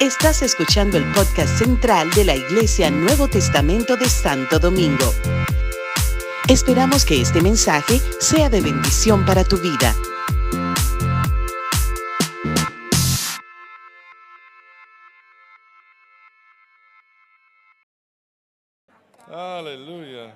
[0.00, 5.12] Estás escuchando el podcast central de la Iglesia Nuevo Testamento de Santo Domingo.
[6.48, 9.94] Esperamos que este mensaje sea de bendición para tu vida.
[19.26, 20.34] Aleluya.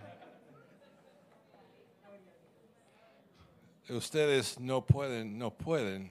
[3.90, 6.10] Ustedes no pueden, no pueden,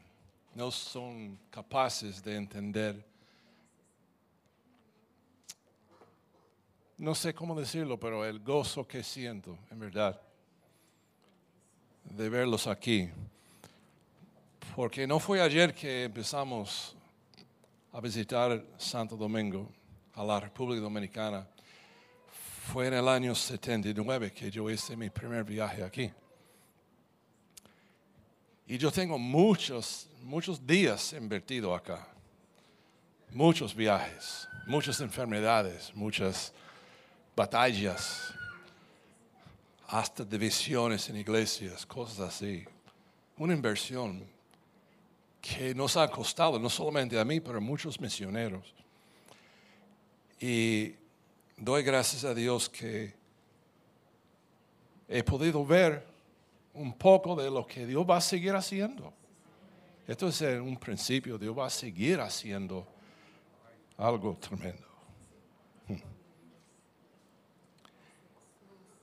[0.58, 3.06] no son capaces de entender.
[6.98, 10.20] No sé cómo decirlo, pero el gozo que siento, en verdad,
[12.06, 13.08] de verlos aquí.
[14.76, 16.96] Porque no fue ayer que empezamos
[17.92, 19.72] a visitar Santo Domingo,
[20.16, 21.48] a la República Dominicana.
[22.74, 26.12] Fue en el año 79 que yo hice mi primer viaje aquí.
[28.68, 32.06] Y yo tengo muchos, muchos días invertido acá.
[33.32, 36.52] Muchos viajes, muchas enfermedades, muchas
[37.34, 38.34] batallas,
[39.88, 42.66] hasta divisiones en iglesias, cosas así.
[43.38, 44.26] Una inversión
[45.42, 48.74] que nos ha costado, no solamente a mí, pero a muchos misioneros.
[50.42, 50.94] Y
[51.56, 53.14] doy gracias a Dios que
[55.08, 56.17] he podido ver
[56.78, 59.14] un poco de lo que Dios va a seguir haciendo.
[60.08, 62.88] Esto es un principio, Dios va a seguir haciendo
[63.98, 64.88] algo tremendo.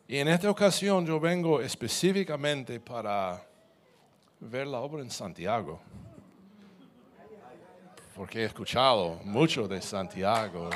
[0.07, 3.45] Y en esta ocasión yo vengo específicamente para
[4.41, 5.81] ver la obra en Santiago,
[8.15, 10.71] porque he escuchado mucho de Santiago.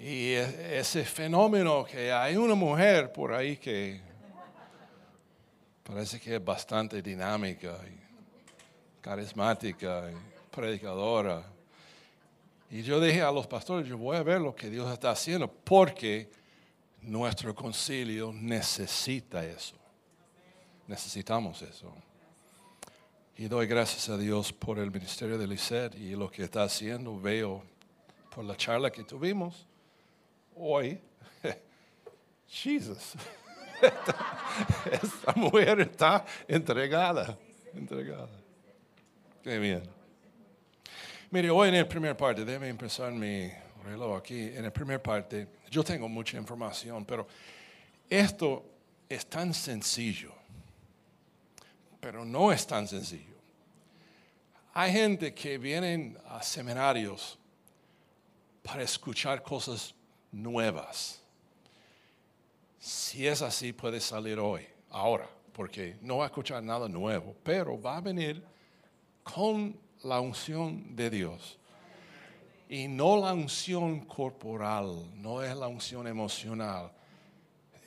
[0.00, 4.00] Y e, ese fenómeno que hay una mujer por ahí que
[5.82, 7.78] parece que es bastante dinámica
[9.00, 11.42] carismática y predicadora.
[12.70, 15.50] Y yo dije a los pastores, yo voy a ver lo que Dios está haciendo
[15.50, 16.30] porque
[17.00, 19.76] nuestro concilio necesita eso.
[20.86, 21.92] Necesitamos eso.
[23.36, 27.18] Y doy gracias a Dios por el ministerio de Lisset y lo que está haciendo.
[27.18, 27.64] Veo
[28.32, 29.67] por la charla que tuvimos
[30.58, 31.00] hoy,
[32.46, 33.14] Jesus,
[33.80, 37.38] esta, mujer está entregada,
[37.74, 38.28] entregada.
[39.42, 39.82] Qué bien.
[41.30, 43.50] Mire, hoy en la primera parte, déjeme empezar mi
[43.84, 44.50] reloj aquí.
[44.54, 47.26] En la primera parte, yo tengo mucha información, pero
[48.08, 48.64] esto
[49.08, 50.32] es tan sencillo,
[52.00, 53.36] pero no es tan sencillo.
[54.74, 57.38] Hay gente que vienen a seminarios
[58.62, 59.94] para escuchar cosas
[60.32, 61.20] nuevas.
[62.78, 67.80] Si es así, puede salir hoy, ahora, porque no va a escuchar nada nuevo, pero
[67.80, 68.42] va a venir
[69.22, 71.58] con la unción de Dios.
[72.68, 76.92] Y no la unción corporal, no es la unción emocional.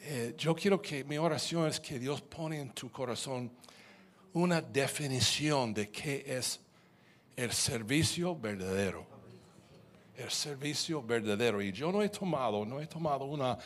[0.01, 3.51] Eh, yo quiero que mi oración es que Dios pone en tu corazón
[4.33, 6.59] una definición de qué es
[7.35, 9.10] el servicio verdadero
[10.17, 11.61] el servicio verdadero.
[11.61, 13.57] Y yo no he tomado, no he tomado una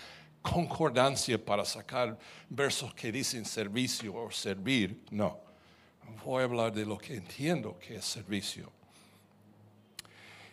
[0.41, 2.17] concordancia para sacar
[2.49, 5.03] versos que dicen servicio o servir.
[5.11, 5.39] No.
[6.23, 8.71] Voy a hablar de lo que entiendo que es servicio.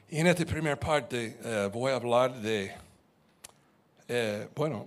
[0.08, 2.74] Y en esta primera parte eh, voy a hablar de,
[4.08, 4.86] eh, bueno,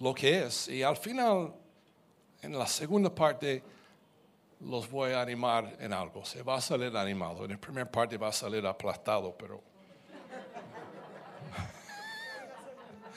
[0.00, 0.68] lo que es.
[0.68, 1.52] Y al final,
[2.42, 3.62] en la segunda parte,
[4.60, 6.24] los voy a animar en algo.
[6.24, 7.44] Se va a salir animado.
[7.44, 9.62] En la primera parte va a salir aplastado, pero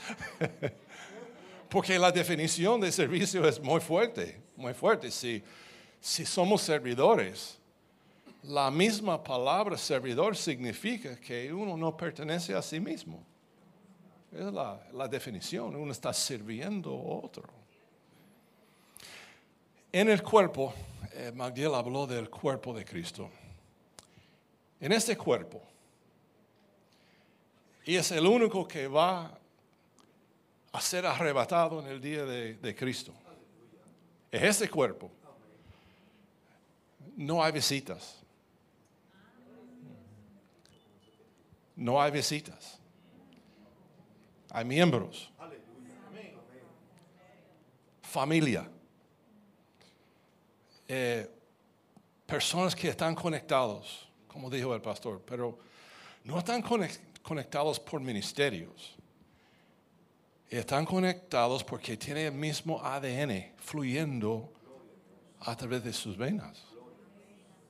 [1.69, 5.12] Porque la definición de servicio es muy fuerte, muy fuerte.
[5.12, 5.44] Si,
[6.00, 7.57] si somos servidores,
[8.44, 13.23] la misma palabra servidor significa que uno no pertenece a sí mismo.
[14.31, 17.50] Es la, la definición, uno está sirviendo a otro.
[19.92, 20.74] En el cuerpo,
[21.13, 23.30] eh, Magdiel habló del cuerpo de Cristo.
[24.80, 25.62] En este cuerpo,
[27.83, 29.39] y es el único que va
[30.72, 33.14] a ser arrebatado en el día de, Cristo.
[34.31, 35.10] Es ese cuerpo.
[37.16, 38.19] No hay visitas.
[41.75, 42.80] No hay visitas.
[44.52, 45.31] Hay miembros.
[48.02, 48.69] Familia.
[50.88, 51.30] Eh,
[52.25, 55.60] personas que están conectados, como dijo el pastor, pero
[56.24, 56.62] no están
[57.22, 58.96] conectados por ministerios
[60.49, 64.53] están conectados porque tienen el mismo ADN fluyendo
[65.41, 66.63] a través de sus venas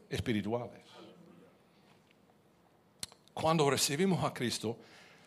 [0.09, 0.81] espirituales.
[3.33, 4.77] Cuando recibimos a Cristo,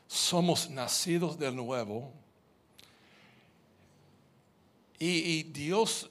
[0.07, 2.13] somos nacidos de nuevo
[4.99, 6.11] y, y Dios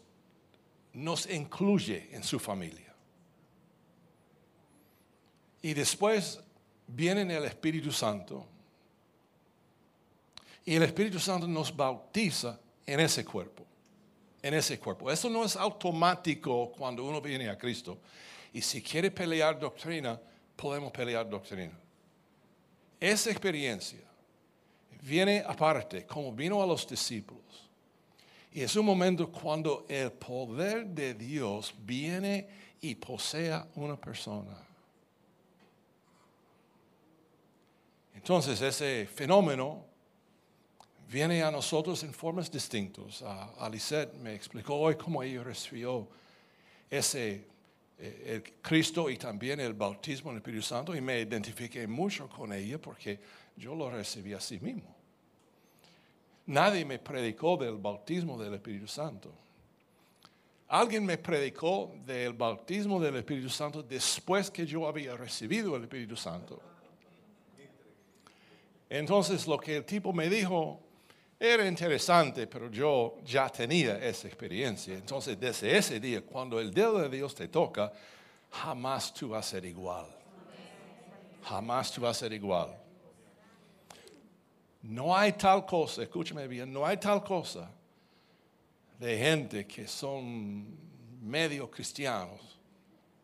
[0.94, 2.94] nos incluye en su familia.
[5.62, 6.40] Y después
[6.88, 8.48] viene el Espíritu Santo
[10.66, 13.66] y el Espíritu Santo nos bautiza en ese cuerpo,
[14.42, 15.12] en ese cuerpo.
[15.12, 18.00] Eso no es automático cuando uno viene a Cristo.
[18.54, 20.20] Y si quiere pelear doctrina,
[20.56, 21.78] podemos pelear doctrina.
[23.00, 24.00] Esa experiencia
[25.02, 27.70] viene aparte, como vino a los discípulos.
[28.52, 32.48] Y es un momento cuando el poder de Dios viene
[32.82, 34.58] y posea una persona.
[38.16, 39.89] Entonces ese fenómeno
[41.10, 43.22] viene a nosotros en formas distintas.
[43.22, 46.08] Uh, me explicó hoy cómo ella recibió
[46.90, 47.48] ese
[47.98, 52.54] eh, Cristo y también el bautismo en el Espíritu Santo y me identifiqué mucho con
[52.54, 53.20] ella porque
[53.58, 54.96] yo lo recibí a sí mismo.
[56.46, 59.32] Nadie me predicó del bautismo del Espíritu Santo.
[60.68, 66.16] Alguien me predicó del bautismo del Espíritu Santo después que yo había recibido el Espíritu
[66.16, 66.62] Santo.
[68.88, 70.80] Entonces lo que el tipo me dijo
[71.40, 74.96] era interesante, pero yo ya tenía esa experiencia.
[74.96, 77.94] Entonces desde ese día, cuando el dedo de Dios te toca,
[78.52, 80.06] jamás tú vas a ser igual.
[81.44, 82.78] Jamás tú vas a ser igual.
[84.82, 87.72] No hay tal cosa, escúchame bien, no hay tal cosa
[88.98, 90.78] de gente que son
[91.22, 92.60] medio cristianos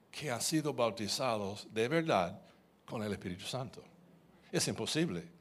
[0.10, 2.40] que han sido bautizados de verdad
[2.86, 3.84] con el Espíritu Santo.
[4.52, 5.35] Es imposible,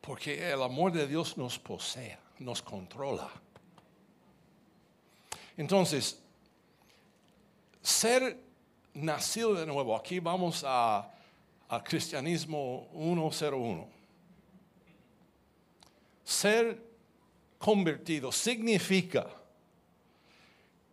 [0.00, 3.30] porque el amor de Dios nos posee, nos controla.
[5.56, 6.20] Entonces,
[7.82, 8.38] ser
[8.94, 11.10] nacido de nuevo, aquí vamos a,
[11.68, 14.00] al cristianismo 101
[16.30, 16.80] ser
[17.58, 19.26] convertido significa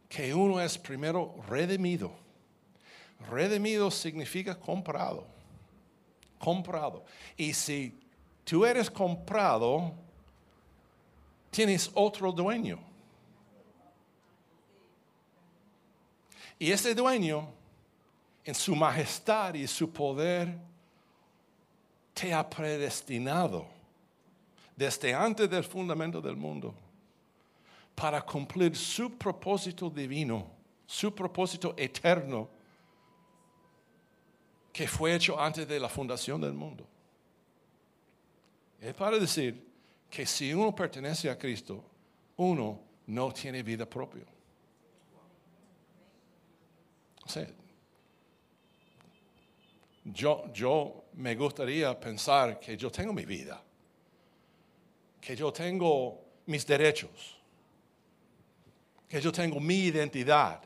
[0.09, 2.11] que uno es primero redimido.
[3.29, 5.27] Redimido significa comprado.
[6.39, 7.05] Comprado.
[7.35, 7.99] Y si
[8.47, 9.93] tú eres comprado,
[11.51, 12.79] tienes otro dueño.
[16.57, 17.49] Y ese dueño,
[18.45, 20.57] en su majestad y su poder,
[22.13, 23.67] te ha predestinado
[24.75, 26.73] desde antes del fundamento del mundo
[27.93, 30.47] para cumplir su propósito divino,
[30.85, 32.47] su propósito eterno
[34.71, 36.87] que fue hecho antes de la fundación del mundo.
[38.79, 39.65] Es para decir
[40.09, 41.83] que si uno pertenece a Cristo,
[42.37, 44.25] uno no tiene vida propia.
[47.25, 47.29] O
[50.05, 53.61] yo, yo me gustaría pensar que yo tengo mi vida
[55.27, 57.37] que yo tengo mis derechos,
[59.09, 60.61] que yo tengo mi identidad,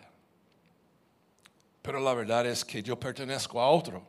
[1.81, 4.08] pero la verdad es que yo pertenezco a otro.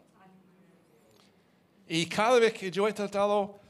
[1.88, 3.60] Y cada vez que yo he tratado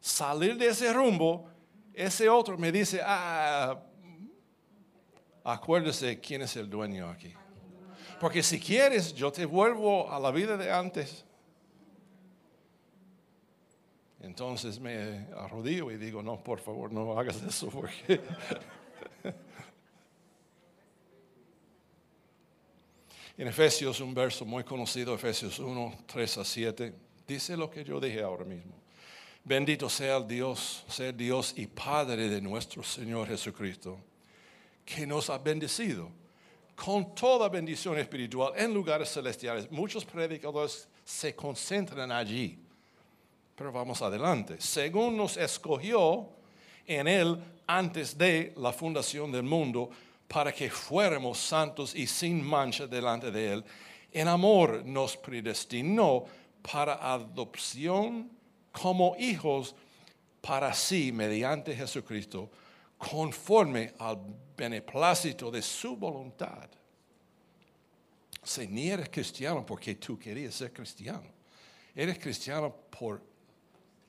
[0.00, 1.48] salir de ese rumbo,
[1.92, 3.80] ese otro me dice, ah,
[5.44, 7.32] acuérdese quién es el dueño aquí.
[8.18, 11.24] Porque si quieres, yo te vuelvo a la vida de antes.
[14.20, 18.20] Entonces me arrodillo y digo, no, por favor, no hagas eso porque...
[23.38, 26.94] en Efesios, un verso muy conocido, Efesios 1, 3 a 7,
[27.26, 28.79] dice lo que yo dije ahora mismo.
[29.50, 33.98] Bendito sea el Dios, sea Dios y Padre de nuestro Señor Jesucristo,
[34.84, 36.08] que nos ha bendecido
[36.76, 39.68] con toda bendición espiritual en lugares celestiales.
[39.72, 42.60] Muchos predicadores se concentran allí
[43.56, 44.54] pero vamos adelante.
[44.60, 46.28] Según nos escogió
[46.86, 49.90] en Él antes de la fundación del mundo,
[50.28, 53.64] para que fuéramos santos y sin mancha delante de Él,
[54.12, 56.24] en amor nos predestinó
[56.62, 58.39] para adopción
[58.72, 59.74] como hijos
[60.40, 62.50] para sí mediante Jesucristo,
[62.96, 64.18] conforme al
[64.56, 66.68] beneplácito de su voluntad.
[68.42, 71.26] Si ni eres cristiano porque tú querías ser cristiano,
[71.94, 73.22] eres cristiano por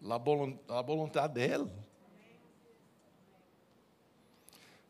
[0.02, 1.72] la, voluntad de Él.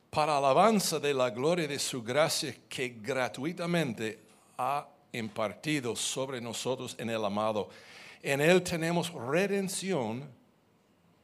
[0.10, 4.20] Para alabanza de la gloria de su gracia que gratuitamente
[4.58, 7.70] ha impartido sobre nosotros en el amado.
[8.24, 10.30] En Él tenemos redención,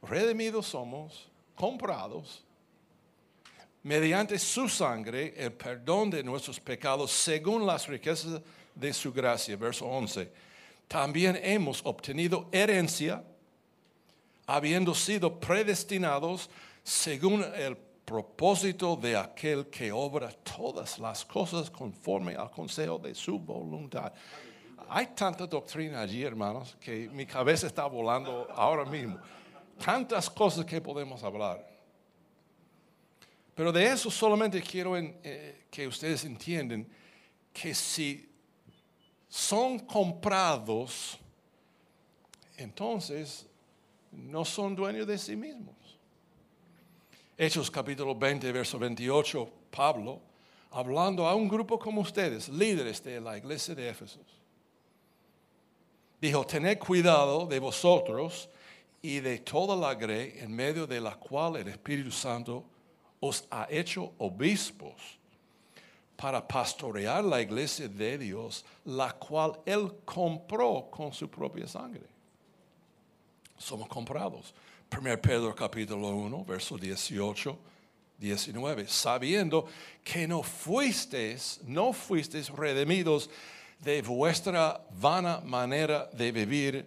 [0.02, 2.44] redimidos somos, comprados,
[3.82, 8.40] mediante su sangre el perdón de nuestros pecados según las riquezas
[8.74, 9.56] de su gracia.
[9.56, 10.30] Verso 11.
[10.88, 13.22] También hemos obtenido herencia,
[14.46, 16.48] habiendo sido predestinados
[16.82, 23.38] según el propósito de aquel que obra todas las cosas conforme al consejo de su
[23.38, 24.12] voluntad.
[24.90, 29.18] Hay tanta doctrina allí, hermanos, que mi cabeza está volando ahora mismo.
[29.84, 31.66] Tantas cosas que podemos hablar.
[33.54, 36.86] Pero de eso solamente quiero eh, que ustedes entiendan
[37.52, 38.30] que si
[39.28, 41.18] son comprados,
[42.56, 43.46] entonces
[44.10, 45.74] no son dueños de sí mismos.
[47.36, 50.20] Hechos capítulo 20, verso 28, Pablo,
[50.70, 54.20] hablando a un grupo como ustedes, líderes de la iglesia de Éfeso,
[56.20, 58.48] dijo, tened cuidado de vosotros
[59.02, 62.64] y de toda la grey en medio de la cual el Espíritu Santo
[63.20, 65.18] os ha hecho obispos
[66.16, 72.06] para pastorear la iglesia de Dios, la cual Él compró con su propia sangre.
[73.56, 74.52] Somos comprados.
[74.90, 77.56] 1 Pedro capítulo 1, verso 18,
[78.18, 79.66] 19, sabiendo
[80.02, 83.30] que no fuisteis, no fuisteis redimidos
[83.78, 86.86] de vuestra vana manera de vivir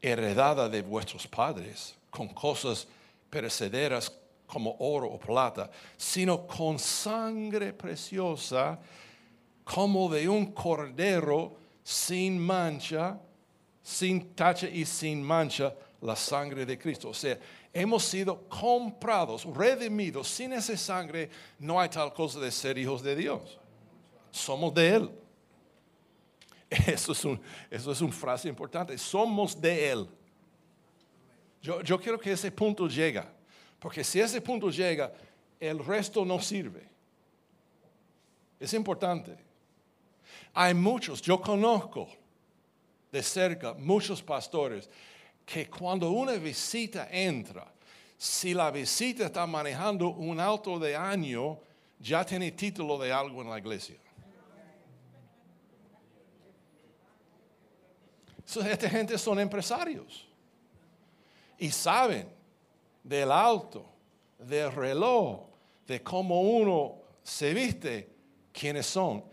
[0.00, 2.86] heredada de vuestros padres, con cosas
[3.30, 4.12] perecederas
[4.46, 8.78] como oro o plata, sino con sangre preciosa
[9.64, 13.18] como de un cordero sin mancha,
[13.82, 17.08] sin tacha y sin mancha, la sangre de Cristo.
[17.08, 17.38] O sea,
[17.72, 20.28] hemos sido comprados, redimidos.
[20.28, 23.58] Sin esa sangre no hay tal cosa de ser hijos de Dios.
[24.30, 25.10] Somos de Él.
[26.86, 28.98] Eso es, un, eso es una frase importante.
[28.98, 30.08] Somos de Él.
[31.62, 33.22] Yo, yo quiero que ese punto llegue.
[33.78, 35.12] Porque si ese punto llega,
[35.60, 36.88] el resto no sirve.
[38.58, 39.36] Es importante.
[40.54, 42.08] Hay muchos, yo conozco
[43.12, 44.88] de cerca muchos pastores
[45.44, 47.72] que cuando una visita entra,
[48.16, 51.58] si la visita está manejando un auto de año,
[52.00, 53.96] ya tiene título de algo en la iglesia.
[58.46, 60.26] Esta gente son empresarios
[61.58, 62.28] y saben
[63.02, 63.84] del auto,
[64.38, 65.40] del reloj,
[65.86, 68.08] de cómo uno se viste,
[68.52, 69.24] quiénes son.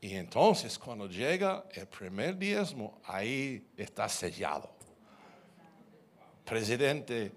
[0.00, 4.70] Y entonces cuando llega el primer diezmo, ahí está sellado.
[6.44, 7.32] Presidente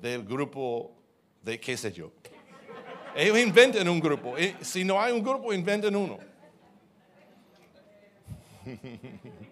[0.00, 0.92] del grupo
[1.42, 2.12] de qué sé yo.
[3.14, 4.34] Ellos inventan un grupo.
[4.60, 6.18] Si no hay un grupo, inventan uno.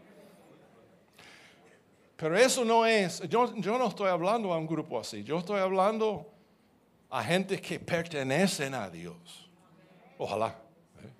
[2.22, 6.32] Pero eso no es, yo, no estoy hablando a un grupo así, yo estoy hablando
[7.10, 9.50] a gente que pertenecen a Dios.
[10.18, 10.56] Ojalá.
[11.02, 11.10] ¿eh?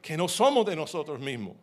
[0.00, 1.54] Que no somos de nosotros mismos.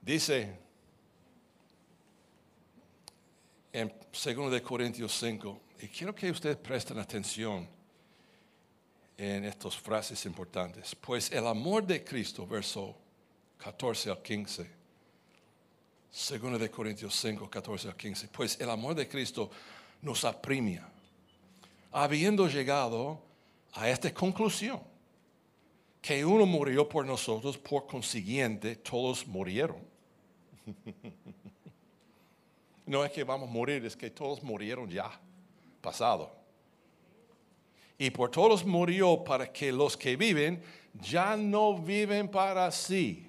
[0.00, 0.56] Dice
[3.72, 7.68] en 2 Corintios 5, y quiero que ustedes presten atención
[9.18, 10.94] en estas frases importantes.
[10.94, 12.96] Pues el amor de Cristo, verso
[13.58, 14.78] 14 al 15.
[16.10, 18.28] Segundo de Corintios 5, 14 al 15.
[18.28, 19.50] Pues el amor de Cristo
[20.00, 20.88] nos apremia,
[21.90, 23.20] habiendo llegado
[23.72, 24.80] a esta conclusión,
[26.00, 29.78] que uno murió por nosotros, por consiguiente todos murieron.
[32.86, 35.10] no es que vamos a morir, es que todos murieron ya,
[35.80, 36.37] pasado
[37.98, 40.62] y por todos murió para que los que viven
[40.94, 43.28] ya no viven para sí,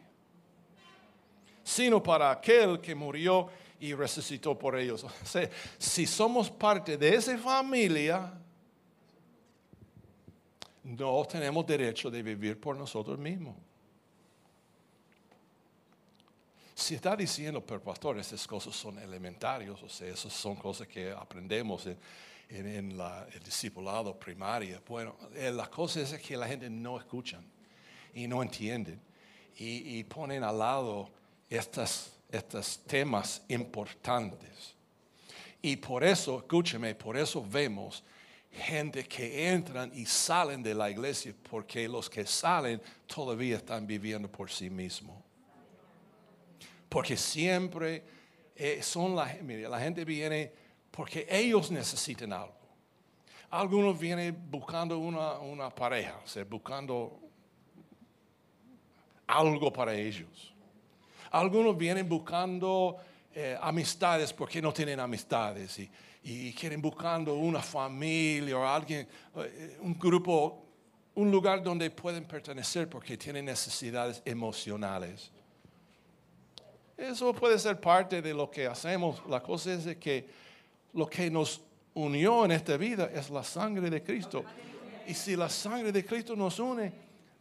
[1.63, 3.49] sino para aquel que murió
[3.79, 5.03] y resucitó por ellos.
[5.23, 8.31] O sea, si somos parte de esa familia,
[10.83, 13.55] no tenemos derecho de vivir por nosotros mismos.
[16.75, 21.11] Si está diciendo, pero pastor, esas cosas son elementarias, o sea, esas son cosas que
[21.11, 21.97] aprendemos en,
[22.49, 24.81] en, el discipulado primario.
[24.87, 27.39] Bueno, eh, la cosa es que la gente no escucha
[28.13, 28.97] y no entiende
[29.61, 31.09] y, ponen al lado
[31.49, 32.11] estos
[32.87, 34.73] temas importantes.
[35.61, 38.03] Y por eso, escúcheme, por eso vemos
[38.51, 44.31] gente que entran y salen de la iglesia porque los que salen todavía están viviendo
[44.31, 45.17] por sí mismos.
[46.87, 48.03] Porque siempre
[48.55, 49.35] eh, son la,
[49.69, 50.53] la gente viene
[50.91, 52.55] porque ellos necesitan algo.
[53.49, 57.19] Algunos vienen buscando una, pareja, o buscando
[59.25, 60.53] algo para ellos.
[61.31, 62.97] Algunos vienen buscando
[63.33, 65.89] eh, amistades porque no tienen amistades y,
[66.23, 70.65] y quieren buscando una familia o alguien, eh, un grupo,
[71.15, 75.31] un lugar donde pueden pertenecer porque tienen necesidades emocionales.
[76.97, 79.21] Eso puede ser parte de lo que hacemos.
[79.27, 80.27] La cosa es que
[80.93, 81.61] lo que nos
[81.93, 84.43] unió en esta vida es la sangre de Cristo.
[85.07, 86.91] Y si la sangre de Cristo nos une,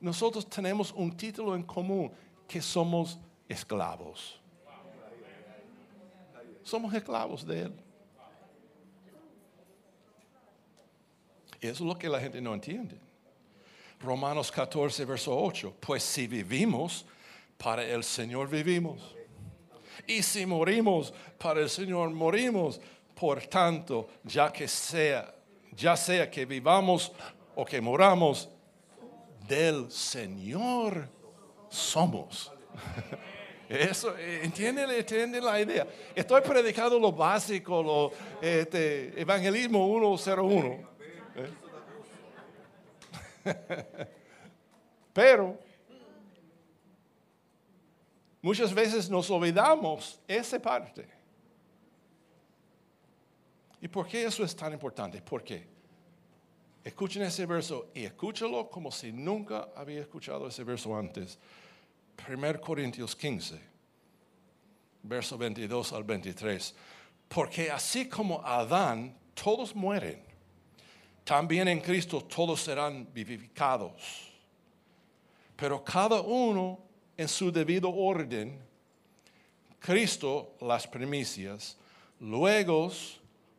[0.00, 2.10] nosotros tenemos un título en común,
[2.46, 4.40] que somos esclavos.
[6.62, 7.72] Somos esclavos de Él.
[11.60, 12.98] Y eso es lo que la gente no entiende.
[14.00, 15.74] Romanos 14, verso 8.
[15.80, 17.04] Pues si vivimos,
[17.56, 19.14] para el Señor vivimos.
[20.06, 22.80] Y si morimos, para el Señor morimos.
[23.18, 25.34] Por tanto, ya que sea,
[25.72, 27.10] ya sea que vivamos
[27.56, 28.48] o que moramos,
[29.48, 31.08] del Señor
[31.68, 32.52] somos.
[33.68, 35.86] Eso, entiende, entiende la idea.
[36.14, 39.84] Estoy predicando lo básico, lo este, evangelismo
[40.16, 40.88] 101.
[41.34, 41.50] ¿eh?
[45.12, 45.58] Pero
[48.40, 51.17] muchas veces nos olvidamos esa parte.
[53.80, 55.22] ¿Y por qué eso es tan importante?
[55.22, 55.66] ¿Por qué?
[56.82, 61.38] Escuchen ese verso y escúchalo como si nunca había escuchado ese verso antes.
[62.26, 63.60] 1 Corintios 15,
[65.02, 66.74] verso 22 al 23.
[67.28, 70.22] Porque así como Adán, todos mueren,
[71.24, 74.32] también en Cristo todos serán vivificados.
[75.54, 76.78] Pero cada uno
[77.16, 78.58] en su debido orden,
[79.78, 81.76] Cristo las primicias,
[82.20, 82.90] luego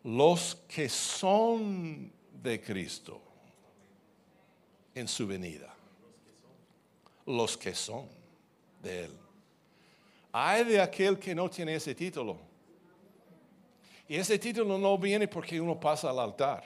[0.03, 3.21] los que son de Cristo
[4.95, 5.73] en su venida.
[7.25, 8.07] Los que son
[8.81, 9.11] de Él.
[10.31, 12.37] Hay de aquel que no tiene ese título.
[14.07, 16.63] Y ese título no viene porque uno pasa al altar.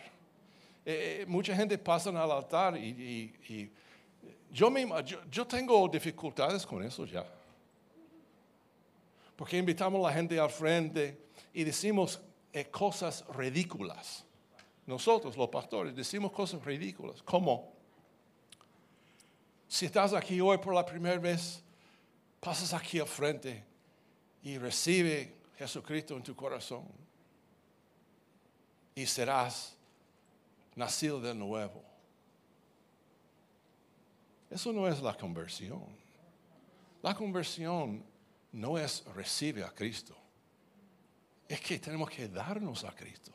[0.86, 3.72] Eh, eh, mucha gente pasa al altar y,
[4.52, 4.72] yo,
[5.32, 7.26] yo, tengo dificultades con eso ya.
[9.36, 11.18] Porque invitamos a la gente al frente
[11.54, 12.22] y decimos
[12.54, 14.24] eh, cosas ridículas.
[14.86, 17.74] Nosotros, los pastores, decimos cosas ridículas, como
[19.68, 21.64] si estás aquí hoy por la primera vez,
[22.40, 23.64] pasas aquí al frente
[24.44, 26.84] y recibe Jesucristo en tu corazón
[28.94, 29.76] y serás
[30.76, 31.84] nacido de nuevo.
[34.52, 35.84] Eso no es la conversión.
[37.02, 38.04] La conversión
[38.52, 40.16] no es recibir a Cristo.
[41.54, 43.32] Es que tenemos que darnos a Cristo.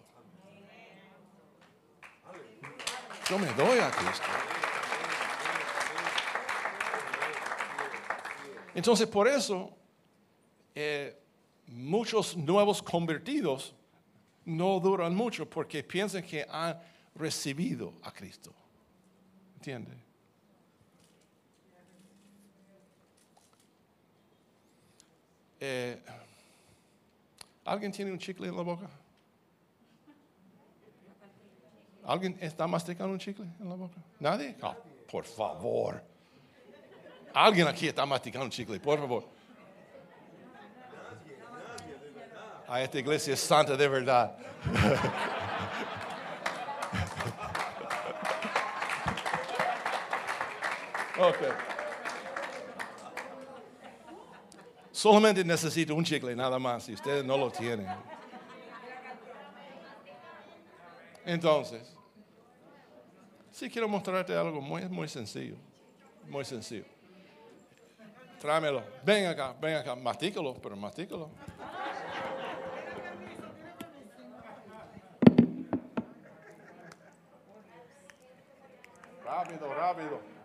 [3.31, 4.27] Yo me doy a Cristo.
[8.75, 9.73] Entonces, por eso,
[10.75, 11.17] eh,
[11.69, 13.73] muchos nuevos convertidos
[14.47, 16.77] no duran mucho porque piensan que han
[17.15, 18.53] recibido a Cristo.
[19.59, 19.97] ¿Entiende?
[25.61, 26.03] Eh,
[27.69, 28.89] ¿Alguien tiene un chicle en la boca?
[32.07, 33.97] ¿Alguien está masticando un chicle en la boca?
[34.19, 34.57] ¿Nadie?
[34.63, 34.75] Oh,
[35.11, 36.03] por favor.
[37.35, 39.29] Alguien aquí está masticando un chicle, por favor.
[42.67, 44.35] A esta iglesia es santa de verdad.
[51.19, 51.78] ok.
[54.99, 57.87] Solamente necesito un chicle, nada más, si ustedes no lo tienen.
[61.25, 61.95] Entonces,
[63.53, 65.55] Sí, quiero mostrarte algo muy, muy sencillo.
[66.29, 66.85] Muy sencillo.
[68.41, 68.83] Tráemelo.
[69.05, 69.95] Ven acá, ven acá.
[69.95, 71.31] Mastícalo, pero mastícalo.
[79.25, 80.38] Rápido, rápido.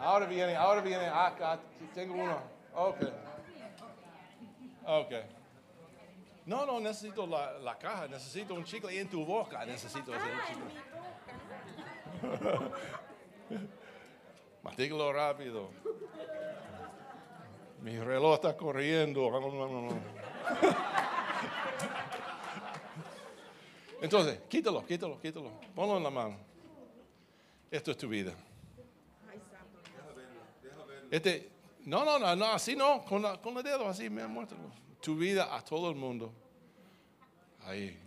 [0.00, 1.58] Ahora viene, ahora viene acá.
[1.94, 2.40] Tengo uno.
[2.74, 2.96] Ok.
[4.86, 5.12] Ok.
[6.46, 10.64] No, no necesito la, caja, necesito un chicle en tu boca, necesito un chicle.
[14.62, 15.70] Mastícalo rápido.
[17.82, 19.30] Mi reloj está corriendo.
[24.00, 25.50] Entonces, quítalo, quítalo, quítalo.
[25.74, 26.36] Ponlo en la mano.
[27.70, 28.32] Esto es tu vida.
[31.10, 31.50] Este,
[31.86, 34.70] no, no, no, no, así no, con, la, con los dedos así, me muéstralo.
[35.00, 36.32] Tu vida a todo el mundo.
[37.64, 37.98] Ahí.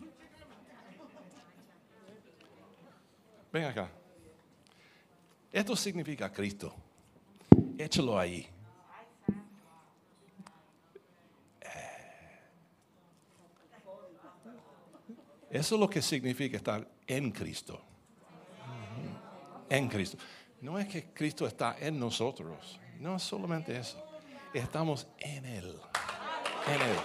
[3.52, 3.90] Ven acá.
[5.52, 6.74] Esto significa Cristo.
[7.78, 8.48] Échalo ahí.
[11.62, 12.40] Eh.
[15.52, 17.82] Eso es lo que significa estar en Cristo.
[19.70, 20.18] En Cristo.
[20.62, 22.80] No es que Cristo está en nosotros.
[23.04, 24.02] No es solamente eso.
[24.54, 25.78] Estamos en Él.
[26.68, 26.96] En Él.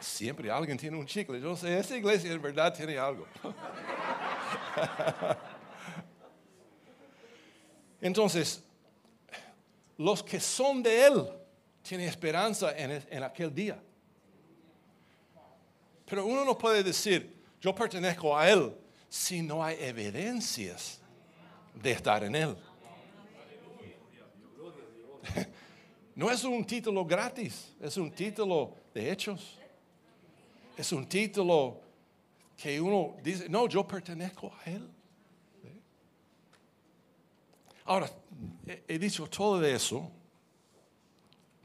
[0.00, 1.38] Siempre alguien tiene un chicle.
[1.38, 3.26] Yo sé, esa iglesia en verdad tiene algo.
[8.00, 8.64] Entonces,
[9.98, 11.28] los que son de Él
[11.82, 13.78] tienen esperanza en aquel día.
[16.06, 18.74] Pero uno no puede decir, yo pertenezco a Él,
[19.08, 21.00] si no hay evidencias
[21.74, 22.56] de estar en Él.
[26.12, 29.58] No es un título gratis, es un título de hechos.
[30.76, 31.80] Es un título
[32.58, 34.86] que uno dice, no, yo pertenezco a Él.
[37.86, 38.10] Ahora,
[38.86, 40.10] he dicho todo eso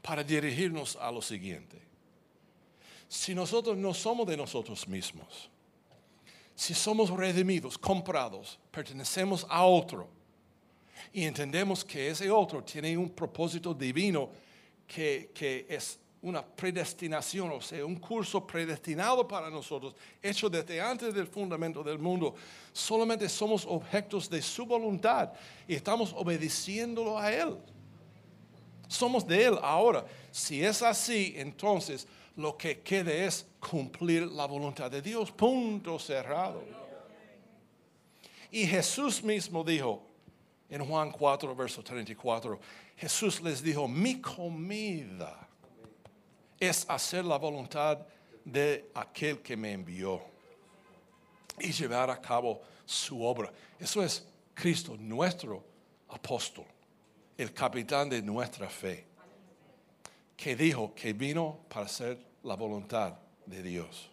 [0.00, 1.80] para dirigirnos a lo siguiente.
[3.08, 5.50] Si nosotros no somos de nosotros mismos,
[6.56, 10.08] si somos redimidos, comprados, pertenecemos a otro
[11.12, 14.30] y entendemos que ese otro tiene un propósito divino
[14.86, 21.12] que, que es una predestinación, o sea, un curso predestinado para nosotros, hecho desde antes
[21.14, 22.34] del fundamento del mundo.
[22.72, 25.32] Solamente somos objetos de su voluntad
[25.68, 27.58] y estamos obedeciéndolo a Él.
[28.88, 30.06] Somos de Él ahora.
[30.30, 35.32] Si es así, entonces lo que quede es cumplir la voluntad de Dios.
[35.32, 36.62] Punto cerrado.
[38.50, 40.02] Y Jesús mismo dijo
[40.68, 42.60] en Juan 4, verso 34,
[42.96, 45.48] Jesús les dijo, mi comida
[46.58, 47.98] es hacer la voluntad
[48.44, 50.22] de aquel que me envió
[51.58, 53.52] y llevar a cabo su obra.
[53.78, 55.64] Eso es Cristo, nuestro
[56.08, 56.64] apóstol,
[57.36, 59.06] el capitán de nuestra fe,
[60.36, 64.10] que dijo que vino para hacer la voluntad de Dios.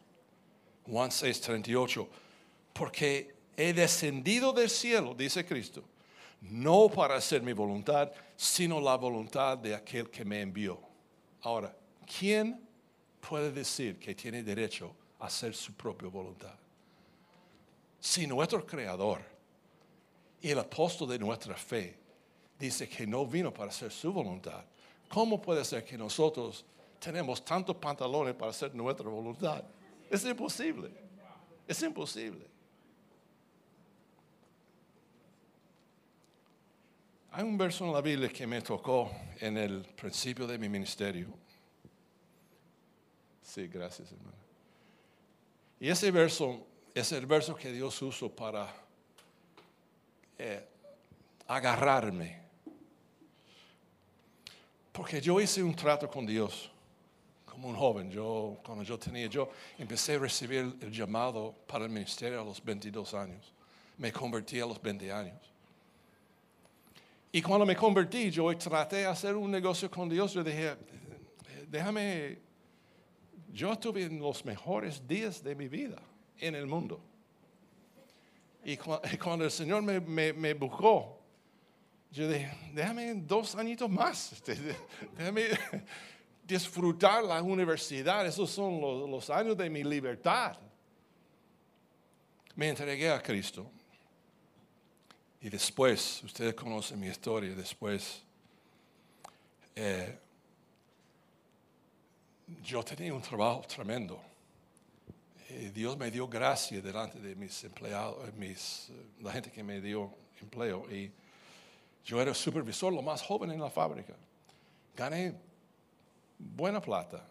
[0.85, 2.07] Juan 6, 38,
[2.73, 5.83] porque he descendido del cielo, dice Cristo,
[6.41, 10.79] no para hacer mi voluntad, sino la voluntad de aquel que me envió.
[11.41, 11.75] Ahora,
[12.19, 12.59] ¿quién
[13.27, 16.55] puede decir que tiene derecho a hacer su propia voluntad?
[17.99, 19.21] Si nuestro Creador
[20.41, 21.97] y el apóstol de nuestra fe
[22.59, 24.65] dice que no vino para hacer su voluntad,
[25.07, 26.65] ¿cómo puede ser que nosotros
[27.03, 29.61] tenemos tantos pantalones para hacer nuestra voluntad?
[30.09, 30.89] Es imposible.
[31.67, 32.47] Es imposible.
[37.31, 41.27] Hay un verso en la Biblia que me tocó en el principio de mi ministerio.
[43.41, 44.37] Sí, gracias, hermano.
[45.79, 48.73] Y ese verso es el verso que Dios usó para
[50.37, 50.65] eh,
[51.47, 52.41] agarrarme.
[54.91, 56.72] Porque yo hice un trato con Dios
[57.53, 58.09] como un joven.
[58.09, 62.63] Yo, cuando yo tenía, yo empecé a recibir el llamado para el ministerio a los
[62.63, 63.53] 22 años.
[63.97, 65.53] Me convertí a los 20 años.
[67.31, 70.33] Y cuando me convertí, yo traté de hacer un negocio con Dios.
[70.33, 70.75] Yo dije,
[71.67, 72.39] déjame,
[73.51, 76.01] yo estuve en los mejores días de mi vida
[76.39, 76.99] en el mundo.
[78.65, 78.77] Y
[79.23, 81.19] cuando el Señor me, buscó,
[82.11, 84.41] yo dije, déjame dos añitos más,
[85.17, 85.49] déjame
[86.43, 90.57] disfrutar la universidad, esos son los, años de mi libertad.
[92.55, 93.69] Me entregué a Cristo.
[95.41, 98.21] Y después, ustedes conocen mi historia, después
[99.75, 100.17] eh,
[102.63, 104.21] yo tenía un trabajo tremendo.
[105.73, 110.11] Dios me dio gracia delante de mis empleados, eh, mis, la gente que me dio
[110.41, 110.89] empleo.
[110.89, 111.11] Y
[112.05, 114.15] yo era supervisor, lo más joven en la fábrica.
[114.95, 115.35] Gané
[116.37, 117.27] buena plata.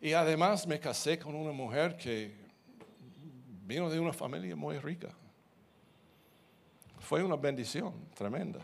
[0.00, 2.34] Y además me casé con una mujer que
[3.66, 5.08] vino de una familia muy rica.
[7.00, 8.60] Fue una bendición tremenda.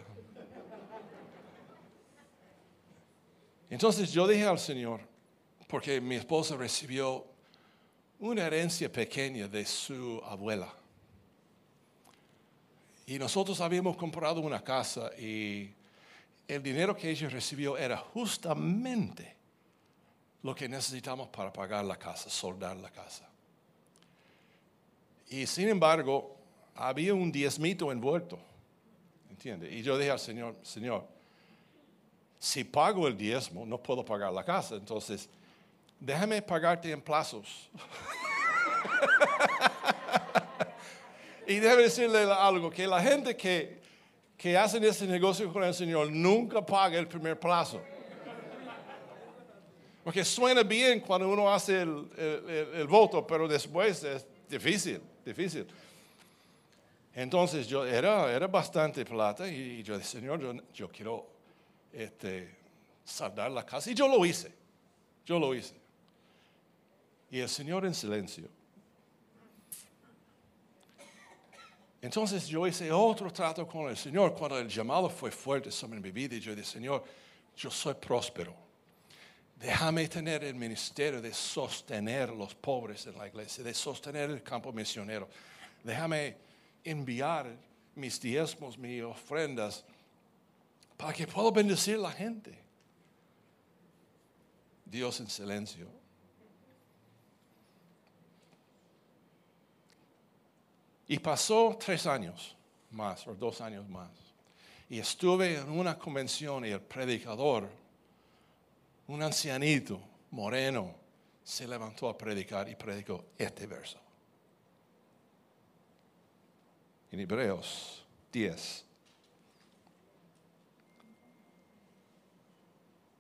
[3.71, 5.01] Entonces yo dije al Señor,
[5.67, 7.25] porque mi esposa recibió
[8.19, 10.73] una herencia pequeña de su abuela.
[13.07, 15.75] Y nosotros habíamos comprado una casa y
[16.55, 19.37] el dinero que ella recibió era justamente
[20.43, 23.29] lo que necesitamos para pagar la casa, soldar la casa.
[25.29, 26.37] Y sin embargo,
[26.75, 28.39] había un diezmito envuelto.
[29.31, 29.73] ¿Entiende?
[29.73, 31.07] Y yo dije al Señor, Señor,
[32.39, 34.75] si pago el diezmo, no puedo pagar la casa.
[34.75, 35.29] Entonces,
[35.99, 37.71] déjame pagarte en plazos.
[41.47, 43.81] y déjame decirle algo, que la gente que,
[44.43, 47.81] que hacen ese negocio con el Señor nunca paga el primer plazo.
[50.03, 52.09] Porque suena bien cuando uno hace el,
[52.75, 55.65] el voto, pero después es difícil, difícil.
[57.15, 61.25] Entonces yo era, era bastante plata y yo dije, Señor, yo, yo quiero
[61.93, 62.53] este,
[63.05, 63.93] saldar la casa.
[63.93, 64.53] Y yo lo hice,
[65.25, 65.77] yo lo hice.
[67.31, 68.49] Y el Señor en silencio.
[72.03, 76.11] Entonces yo hice otro trato con el Señor cuando el llamado fue fuerte sobre mi
[76.11, 77.05] vida yo dije, Señor,
[77.57, 78.53] yo soy próspero.
[79.57, 84.73] Déjame tener el ministerio de sostener los pobres en la iglesia, de sostener el campo
[84.73, 85.29] misionero.
[85.85, 86.37] Déjame
[86.83, 87.57] enviar
[87.95, 89.85] mis diezmos, mis ofrendas,
[90.97, 92.59] para que pueda bendecir a la gente.
[94.85, 96.02] Dios en silencio.
[101.13, 102.57] Y pasó tres años
[102.93, 104.09] más, o dos años más.
[104.89, 107.69] Y estuve en una convención y el predicador,
[109.09, 110.95] un ancianito, moreno,
[111.45, 113.99] se levantó a predicar y predicó este verso.
[117.11, 118.85] En Hebreos 10,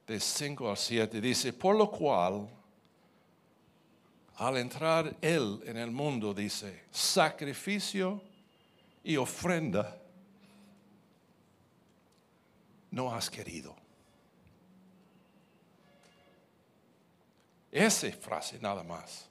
[0.06, 2.48] de 5 al 7, dice, por lo cual,
[4.42, 8.20] al entrar Él en el mundo, dice, sacrificio
[9.04, 9.96] y ofrenda
[12.90, 13.76] no has querido.
[17.70, 19.28] Esa frase nada más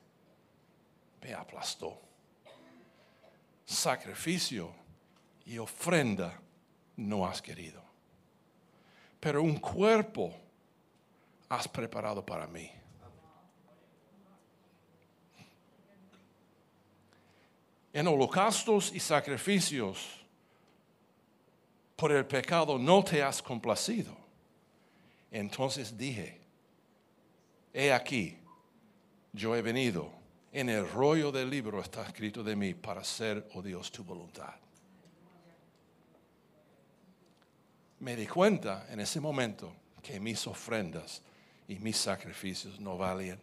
[1.21, 2.00] me aplastó.
[3.65, 4.74] Sacrificio
[5.45, 6.39] y ofrenda
[6.95, 7.84] no has querido.
[9.19, 10.34] Pero un cuerpo
[11.50, 12.71] has preparado para mí.
[17.94, 20.22] En holocaustos y sacrificios
[21.96, 24.16] por el pecado no te has complacido.
[25.30, 26.40] Entonces dije,
[27.74, 28.38] he aquí,
[29.34, 30.12] yo he venido,
[30.52, 34.54] en el rollo del libro está escrito de mí para hacer, oh Dios, tu voluntad.
[38.00, 41.22] Me di cuenta en ese momento que mis ofrendas
[41.68, 43.40] y mis sacrificios no valían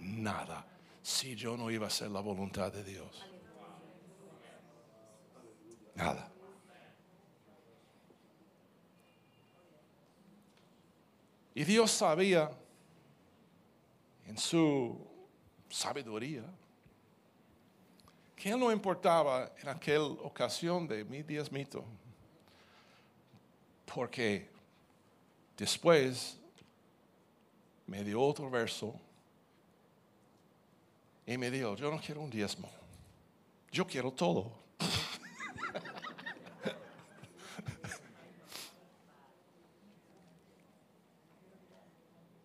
[0.00, 0.66] nada
[1.02, 3.29] si yo no iba a hacer la voluntad de Dios.
[11.54, 12.50] Y Dios sabía
[14.26, 14.98] en su
[15.68, 16.44] sabiduría
[18.34, 21.84] que Él no importaba en aquella ocasión de mi diezmito,
[23.92, 24.48] porque
[25.56, 26.38] después
[27.86, 28.94] me dio otro verso
[31.26, 32.70] y me dijo, yo no quiero un diezmo,
[33.70, 34.59] yo quiero todo.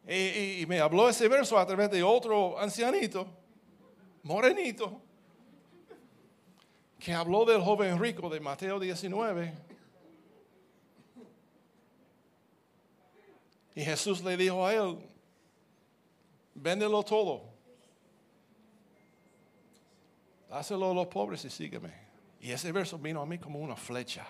[0.08, 3.28] Y, me habló ese verso a través de otro ancianito,
[4.24, 5.02] morenito,
[7.00, 9.54] que habló del joven rico de Mateo 19.
[13.76, 14.98] Y Jesús le dijo a él,
[16.54, 17.44] véndelo todo.
[20.50, 21.94] Dáselo a los pobres y sígueme.
[22.39, 24.26] Y ese verso vino a mí como una flecha.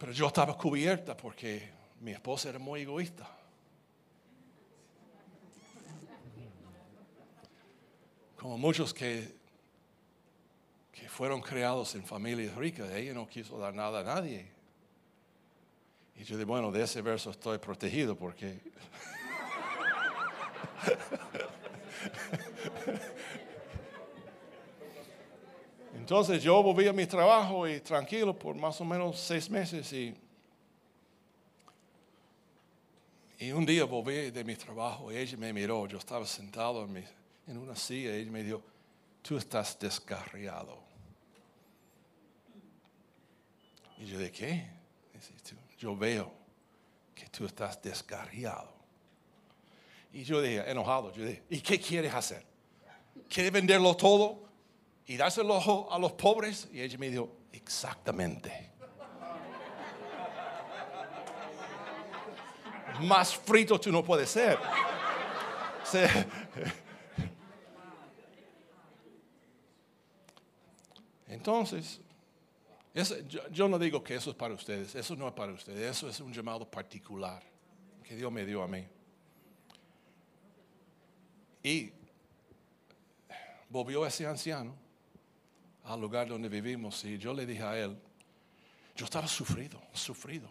[0.00, 1.68] Pero yo estaba cubierta porque
[2.00, 3.28] mi esposa era muy egoísta.
[8.34, 9.34] Como muchos que,
[10.90, 14.50] que fueron creados en familias ricas, ella no quiso dar nada a nadie.
[16.16, 18.58] Y yo dije, bueno, de ese verso estoy protegido porque...
[26.10, 30.12] Entonces yo volví a mi trabajo y tranquilo por más o menos seis meses y,
[33.38, 37.06] y un día volví de mi trabajo y ella me miró, yo estaba sentado en,
[37.46, 38.60] en una silla y ella me dijo,
[39.22, 40.82] tú estás descarriado.
[43.98, 44.70] Y yo dije, ¿qué?
[45.78, 46.32] yo veo
[47.14, 48.74] que tú estás descarriado.
[50.12, 52.44] Y yo dije, enojado, yo dije, ¿y qué quieres hacer?
[53.28, 54.49] ¿Quieres venderlo todo
[55.06, 56.68] y dárselo a los pobres?
[56.72, 58.70] Y ella me dijo, exactamente.
[63.00, 64.58] Más frito tú no puedes ser.
[71.26, 72.00] Entonces,
[73.50, 76.20] yo, no digo que eso es para ustedes, eso no es para ustedes, eso es
[76.20, 77.42] un llamado particular
[78.02, 78.86] que Dios me dio a mí.
[81.62, 81.92] Y
[83.68, 84.74] volvió ese anciano
[85.92, 87.98] al lugar donde vivimos y yo le dije a él,
[88.96, 90.48] yo estaba sufrido, sufrido.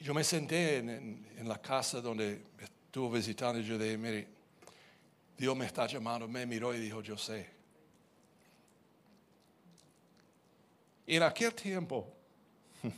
[0.00, 4.28] Yo me senté en, en- la casa donde estuvo visitando y yo dije, mire,
[5.36, 7.48] Dios me está llamando, me miró y dijo, yo sé.
[11.06, 12.12] En aquel tiempo,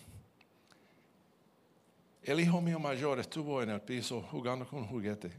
[2.24, 5.30] el hijo mío mayor estuvo en el piso jugando con un juguete.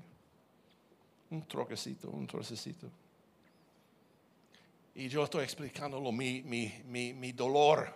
[1.29, 2.89] Un troquecito, un trocecito.
[4.93, 7.93] Y yo estoy explicándolo mi, mi, mi, mi dolor.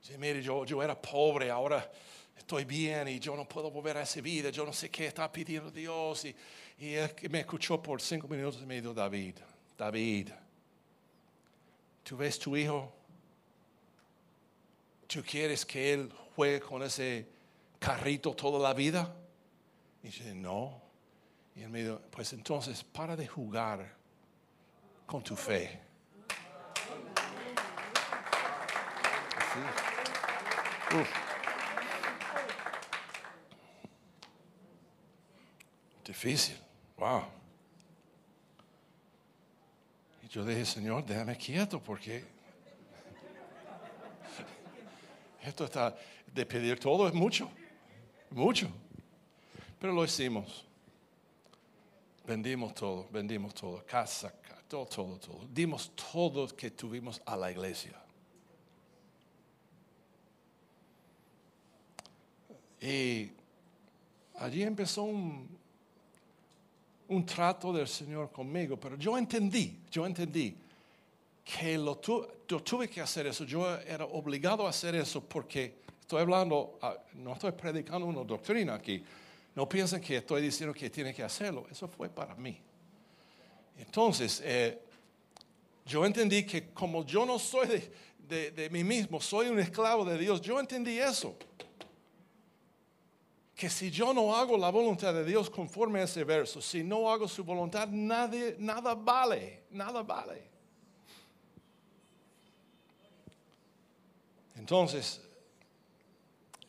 [0.00, 1.90] Sí, mire, yo, yo era pobre, ahora
[2.36, 4.50] estoy bien y yo no puedo volver a esa vida.
[4.50, 6.24] Yo no sé qué está pidiendo Dios.
[6.24, 6.34] Y,
[6.78, 9.36] y él me escuchó por cinco minutos y me dijo, David,
[9.76, 10.30] David,
[12.02, 12.92] ¿tú ves tu hijo?
[15.06, 17.26] ¿Tú quieres que él juegue con ese
[17.78, 19.14] carrito toda la vida?
[20.02, 20.80] Y yo dije, no.
[21.54, 24.01] Y él me dijo, pues entonces para de jugar
[25.06, 25.80] con tu fe.
[36.04, 36.56] Difícil,
[36.96, 37.22] wow.
[40.22, 42.24] Y yo dije, Señor, déjame quieto porque
[45.42, 47.50] esto está, de pedir todo es mucho,
[48.30, 48.68] mucho.
[49.78, 50.66] Pero lo hicimos.
[52.26, 55.40] Vendimos todo, vendimos todo, casa, ca- todo, todo, todo.
[55.52, 57.92] Dimos todo que tuvimos a la iglesia.
[62.80, 63.30] Y
[64.36, 65.60] allí empezó un,
[67.26, 70.56] trato del Señor conmigo, pero yo entendí, yo entendí
[71.44, 76.22] que lo, yo tuve que hacer eso, yo era obligado a hacer eso porque estoy
[76.22, 79.04] hablando, ah, no estoy predicando una doctrina aquí,
[79.54, 82.58] no piensen que estoy diciendo que tienen que hacerlo, eso fue para mí.
[83.78, 84.80] Entonces, eh,
[85.84, 90.16] yo entendí que como yo no soy de, de- mí mismo, soy un esclavo de
[90.18, 91.36] Dios, yo entendí eso.
[93.54, 97.10] Que si yo no hago la voluntad de Dios conforme a ese verso, si no
[97.10, 100.50] hago su voluntad, nadie, nada vale, nada vale.
[104.56, 105.20] Entonces,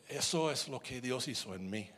[0.08, 1.88] eso es lo que Dios hizo en mí.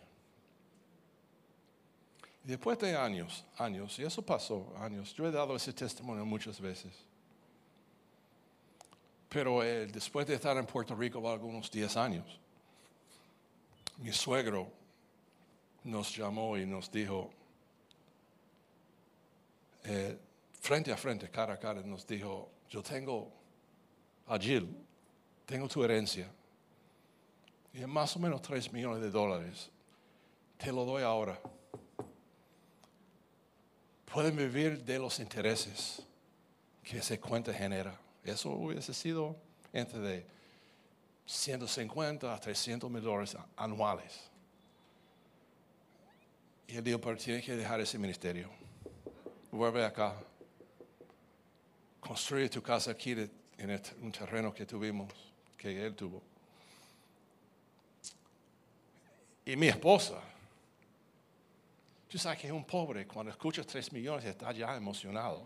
[2.47, 6.95] Después de años, años, y eso pasó, años, yo he dado ese testimonio muchas veces.
[9.29, 12.39] Pero eh, después de estar en Puerto Rico algunos 10 años,
[13.97, 14.71] mi suegro
[15.83, 17.31] nos llamó y nos dijo,
[19.83, 20.17] eh,
[20.61, 23.29] frente a frente, cara a cara, nos dijo, yo tengo
[24.29, 24.39] a
[25.45, 26.31] tengo tu herencia,
[27.73, 29.69] y es más o menos 3 millones de dólares,
[30.57, 31.41] te lo doy ahora.
[34.17, 36.01] Pueden vivir de los intereses
[36.83, 38.01] que ese cuenta genera.
[38.25, 39.37] Eso hubiese sido
[39.75, 40.27] entre de
[41.27, 44.31] 150 a 300 mil dólares anuales.
[46.67, 48.49] Y él dijo, pero tienes que dejar ese ministerio.
[49.53, 50.15] Vuelve acá.
[52.01, 55.13] Construye tu casa aquí en el- un terreno que tuvimos,
[55.59, 56.23] que él tuvo.
[59.45, 60.23] Y mi esposa,
[62.09, 65.45] tú sabes que un pobre, cuando escucha 3 millones está ya emocionado.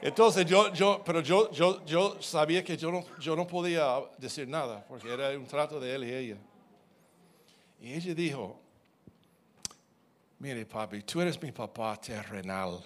[0.00, 4.46] Entonces yo, yo, pero yo, yo, yo sabía que yo no, yo no podía decir
[4.46, 6.36] nada, porque era un trato de él y ella.
[7.80, 8.60] Y ella dijo,
[10.38, 12.80] mire papi, tú eres mi papá terrenal.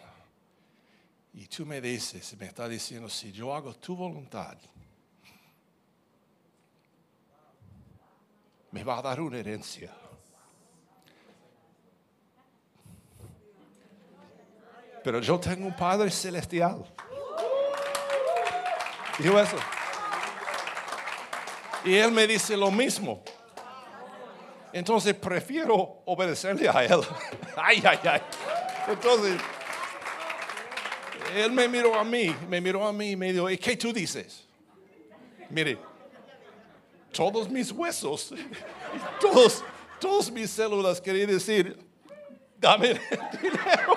[1.34, 4.56] Y tú me dices, me está diciendo, si yo hago tu voluntad,
[8.72, 9.90] me va a dar una herencia.
[15.04, 16.84] Pero yo tengo un Padre celestial.
[19.18, 19.56] Dijo eso.
[21.84, 23.22] Y él me dice lo mismo.
[24.72, 27.00] Entonces prefiero obedecerle a él.
[27.56, 28.22] ay, ay, ay.
[28.88, 29.40] Entonces,
[31.34, 33.92] él me miró a mí, me miró a mí y me dijo, ¿y qué tú
[33.92, 34.44] dices?
[35.50, 35.78] Mire,
[37.12, 38.34] todos mis huesos,
[39.20, 39.62] todos,
[40.00, 41.78] todos mis células querían decir,
[42.58, 42.88] dame
[43.40, 43.96] dinero.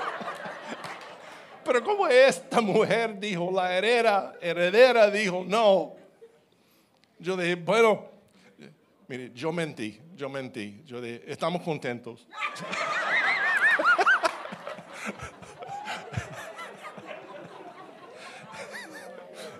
[1.64, 5.96] Pero como esta mujer dijo, la heredera, heredera dijo, no.
[7.18, 8.06] Yo dije, bueno,
[9.08, 10.84] mire, yo mentí, yo mentí.
[10.86, 12.28] Yo dije, estamos contentos.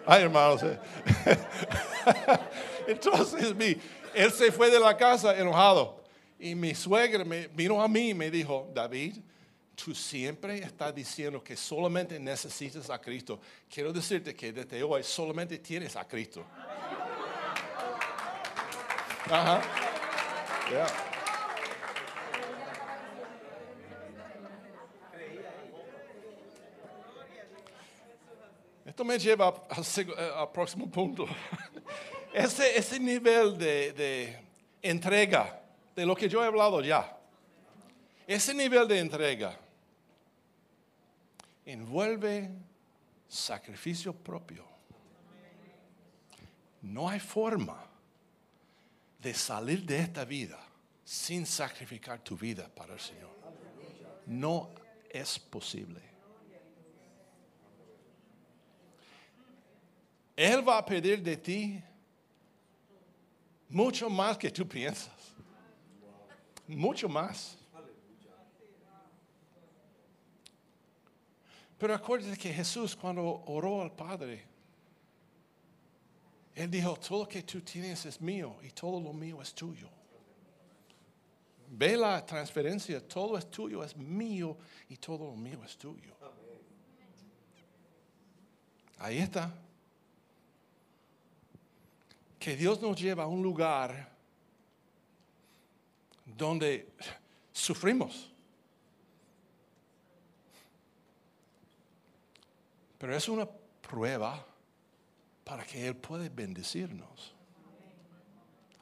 [0.06, 0.64] Ay, hermanos.
[2.88, 3.78] Entonces, mi,
[4.14, 6.04] él se fue de la casa enojado.
[6.40, 9.18] Y mi suegra me vino a mí y me dijo, David,
[9.76, 13.40] tú siempre estás diciendo que solamente necesitas a Cristo.
[13.70, 16.46] Quiero decirte que desde hoy solamente tienes a Cristo.
[28.86, 31.26] Esto me lleva al, eh, al próximo punto.
[32.36, 34.38] Ese, ese nivel de, de
[34.82, 35.58] entrega,
[35.96, 37.18] de lo que yo he hablado ya,
[38.28, 39.58] ese nivel de entrega
[41.66, 42.52] envuelve
[43.30, 44.66] sacrificio propio.
[46.82, 47.82] No hay forma
[49.22, 50.60] de salir de esta vida
[51.06, 53.32] sin sacrificar tu vida para el Señor.
[54.26, 54.72] No
[55.10, 56.02] es posible.
[60.36, 61.82] Él va a pedir de ti
[63.70, 65.14] mucho más que tú piensas.
[66.68, 67.58] Mucho más.
[71.78, 74.46] Pero acuérdate que Jesús cuando oró al Padre,
[76.54, 79.90] Él dijo, todo lo que tú tienes es mío y todo lo mío es tuyo.
[81.68, 84.58] Ve la transferencia, todo es tuyo, es mío
[84.88, 86.16] y todo lo mío es tuyo.
[88.98, 89.52] Ahí está.
[92.40, 94.12] Que Dios nos lleva a un lugar
[96.26, 96.90] donde
[97.52, 98.32] sufrimos.
[102.98, 103.48] Pero es una
[103.82, 104.46] prueba
[105.44, 107.34] para que Él pueda bendecirnos.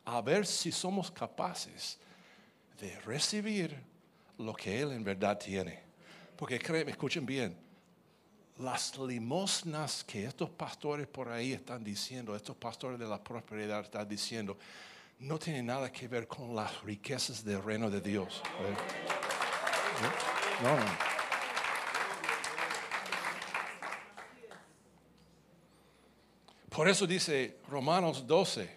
[0.05, 1.97] A ver si somos capaces
[2.79, 3.77] de recibir
[4.37, 5.81] lo que Él en verdad tiene.
[6.35, 7.57] Porque créeme, escuchen bien,
[8.59, 14.07] las limosnas que estos pastores por ahí están diciendo, estos pastores de la prosperidad están
[14.07, 14.57] diciendo,
[15.19, 18.41] no tienen nada que ver con las riquezas del reino de Dios.
[18.61, 18.75] ¿eh?
[20.63, 21.13] No.
[26.69, 28.69] Por eso dice Romanos 12,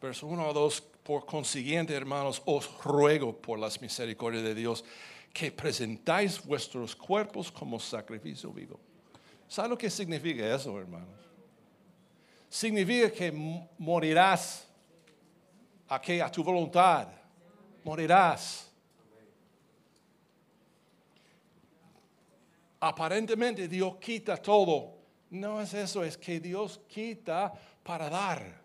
[0.00, 4.84] verso 1 a 2, por consiguiente, hermanos, os ruego por las misericordias de Dios
[5.32, 8.78] que presentáis vuestros cuerpos como sacrificio vivo.
[9.46, 11.16] ¿Sabe lo que significa eso, hermanos?
[12.50, 13.32] Significa que
[13.78, 14.66] morirás
[15.88, 17.08] a, a tu voluntad.
[17.84, 18.70] Morirás.
[22.80, 24.98] Aparentemente Dios quita todo.
[25.30, 27.52] No es eso, es que Dios quita
[27.82, 28.57] para dar.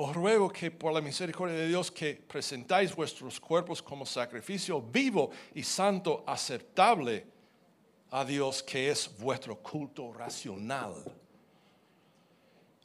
[0.00, 5.32] Os ruego que por la misericordia de Dios que presentáis vuestros cuerpos como sacrificio vivo
[5.56, 7.26] y santo, aceptable
[8.12, 10.94] a Dios, que es vuestro culto racional.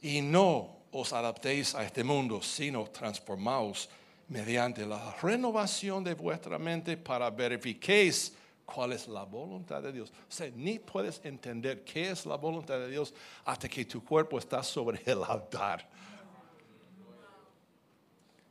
[0.02, 3.88] Y no os adaptéis a este mundo, sino transformaos
[4.26, 8.34] mediante la renovación de vuestra mente para verifiquéis
[8.66, 10.10] cuál es la voluntad de Dios.
[10.10, 14.36] O sea, ni puedes entender qué es la voluntad de Dios hasta que tu cuerpo
[14.36, 15.93] está sobre el altar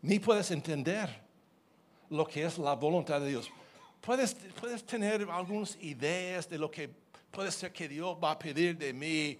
[0.03, 1.09] ni puedes entender
[2.09, 3.49] lo que es la voluntad de Dios.
[4.01, 6.89] Puedes, puedes tener algunas ideas de lo que
[7.31, 9.37] puede ser que Dios va a pedir de mí.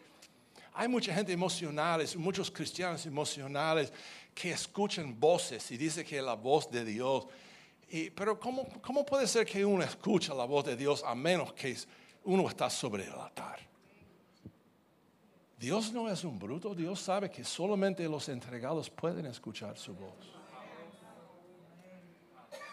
[0.74, 3.92] Hay mucha gente emocional, muchos cristianos emocionales
[4.34, 7.28] que escuchan voces y dicen que es la voz de Dios.
[8.16, 11.78] Pero ¿cómo, ¿cómo puede ser que uno escucha la voz de Dios a menos que
[12.24, 13.60] uno está sobre el altar?
[15.60, 20.43] Dios no es un bruto, Dios sabe que solamente los entregados pueden escuchar su voz.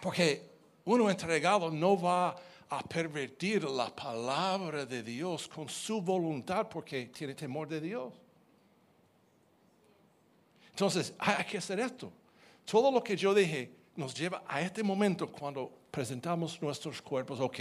[0.01, 0.51] Porque
[0.85, 2.35] uno entregado no va
[2.69, 8.15] a pervertir la palabra de Dios con su voluntad porque tiene temor de Dios.
[10.71, 12.13] Entonces, hay que hacer esto.
[12.65, 17.59] Todo lo que yo dije nos lleva a este momento cuando presentamos nuestros cuerpos, ok,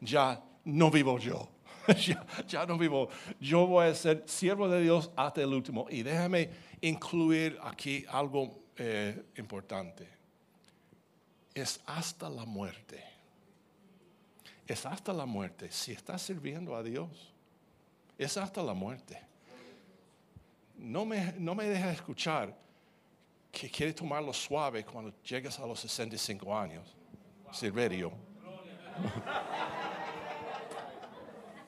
[0.00, 1.48] ya no vivo yo.
[2.48, 3.08] ya, no vivo.
[3.40, 5.86] Yo voy a ser siervo de Dios hasta el último.
[5.90, 6.48] Y déjame
[6.80, 10.21] incluir aquí algo eh, importante
[11.54, 13.02] es hasta la muerte.
[14.66, 15.70] Es hasta la muerte.
[15.70, 17.32] Si estás sirviendo a Dios,
[18.16, 19.20] es hasta la muerte.
[20.76, 22.56] No me, no me dejes escuchar
[23.50, 26.96] que quiere tomarlo suave cuando llegues a los 65 años.
[27.52, 28.12] Silverio.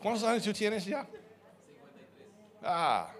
[0.01, 1.07] ¿Cuántos años tú tienes ya?
[2.63, 3.13] Ah.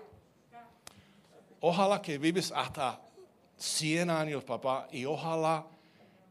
[1.61, 3.01] Ojalá que vives hasta
[3.57, 5.67] 100 años, papá, y ojalá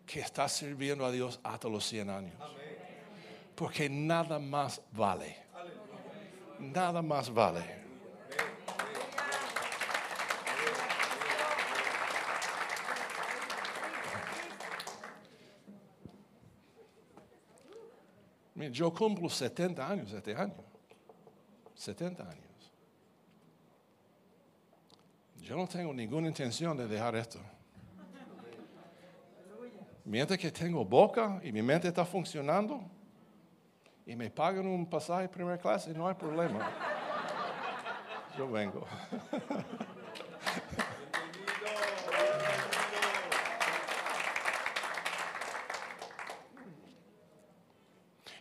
[0.06, 2.34] que estás sirviendo a Dios hasta los 100 años.
[3.56, 5.38] Porque nada más vale.
[6.60, 7.84] Nada más vale.
[18.72, 20.56] Yo cumplo 70 años este año.
[21.76, 22.44] 70 años.
[25.42, 27.40] Yo no tengo ninguna intención de dejar esto.
[30.06, 32.82] Mientras que tengo boca y mi mente está funcionando
[34.06, 36.70] y me pagan un pasaje primera clase, no hay problema.
[38.38, 38.86] Yo vengo.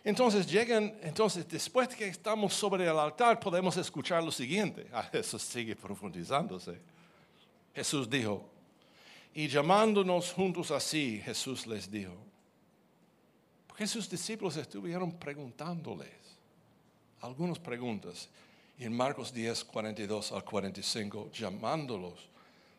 [0.03, 4.89] Entonces llegan, entonces después que estamos sobre el altar podemos escuchar lo siguiente.
[4.91, 6.77] Ah, eso sigue profundizándose.
[7.73, 8.52] Jesús dijo,
[9.33, 12.15] y llamándonos juntos así, Jesús les dijo,
[13.67, 16.11] porque sus discípulos estuvieron preguntándoles
[17.21, 18.29] algunas preguntas.
[18.77, 22.29] Y en Marcos 10, 42 al 45, llamándolos,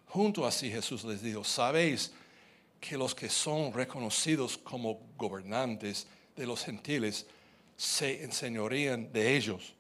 [0.07, 2.13] junto así Jesús les dijo, sabéis
[2.81, 7.27] que los que son reconocidos como gobernantes de los gentiles
[7.77, 9.75] se enseñorían de ellos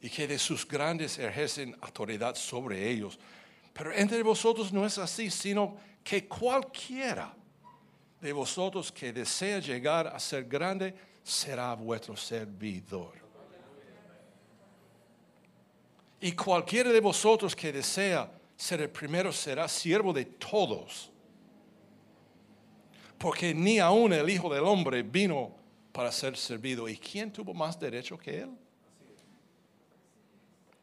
[0.00, 3.18] y que de sus grandes ejercen autoridad sobre ellos.
[3.80, 5.74] Pero entre vosotros no es así, sino
[6.04, 7.34] que cualquiera
[8.20, 13.14] de vosotros que desea llegar a ser grande será vuestro servidor.
[16.20, 21.10] Y cualquiera de vosotros que desea ser el primero será siervo de todos.
[23.16, 25.56] Porque ni aun el Hijo del Hombre vino
[25.90, 26.86] para ser servido.
[26.86, 28.50] ¿Y quién tuvo más derecho que él?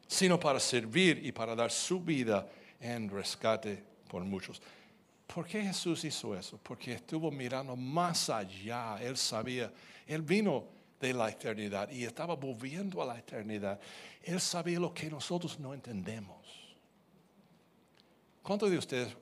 [0.08, 2.44] Sino para servir y para dar su vida
[2.80, 4.60] en rescate por muchos.
[5.26, 6.58] ¿Por qué Jesús hizo eso?
[6.62, 8.98] Porque estuvo mirando más allá.
[9.00, 9.70] Él sabía,
[10.06, 10.64] Él vino
[10.98, 13.78] de la eternidad y estaba volviendo a la eternidad.
[14.22, 16.38] Él sabía lo que nosotros no entendemos.
[18.42, 19.14] ¿Cuántos de ustedes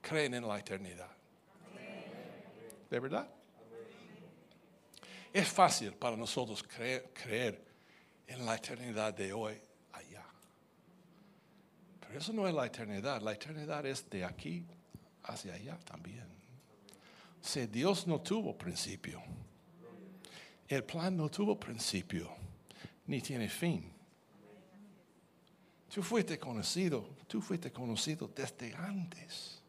[0.00, 1.10] creen en la eternidad?
[2.90, 3.28] ¿De verdad?
[5.32, 7.62] Es fácil para nosotros creer, creer
[8.26, 9.60] en la eternidad de hoy
[12.14, 13.20] eso no es la eternidad.
[13.22, 14.64] La eternidad es de aquí
[15.24, 16.26] hacia allá también.
[17.40, 19.22] Si Dios no tuvo principio.
[20.66, 22.30] El plan no tuvo principio,
[23.06, 23.90] ni tiene fin.
[25.92, 29.62] Tú fuiste conocido, tú fuiste conocido desde antes.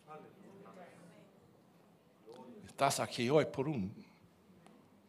[2.67, 3.93] Estás aquí hoy por un,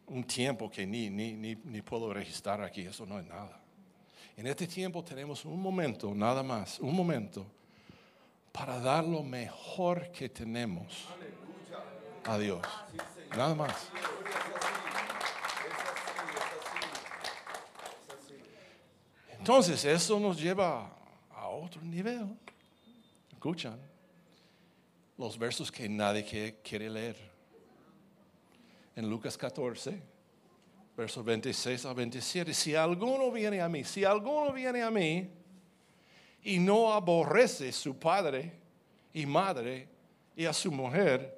[0.07, 3.60] un tiempo que ni, ni, ni, ni puedo registrar aquí, eso no es nada.
[4.37, 7.45] En este tiempo tenemos un momento, nada más, un momento,
[8.51, 11.07] para dar lo mejor que tenemos
[12.25, 12.61] a Dios.
[13.31, 13.89] Nada más.
[19.37, 20.91] Entonces, eso nos lleva
[21.31, 22.37] a otro nivel.
[23.31, 23.79] Escuchan
[25.17, 27.15] los versos que nadie quiere leer.
[28.95, 30.01] En Lucas 14,
[31.01, 35.27] versos 26 a 27, si alguno viene a mí, si alguno viene a mí
[36.43, 38.51] y no aborrece su padre
[39.11, 39.87] y madre
[40.35, 41.35] y a su mujer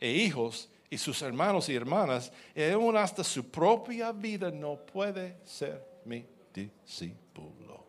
[0.00, 5.36] e hijos y sus hermanos y hermanas, y aún hasta su propia vida no puede
[5.44, 7.84] ser mi discípulo.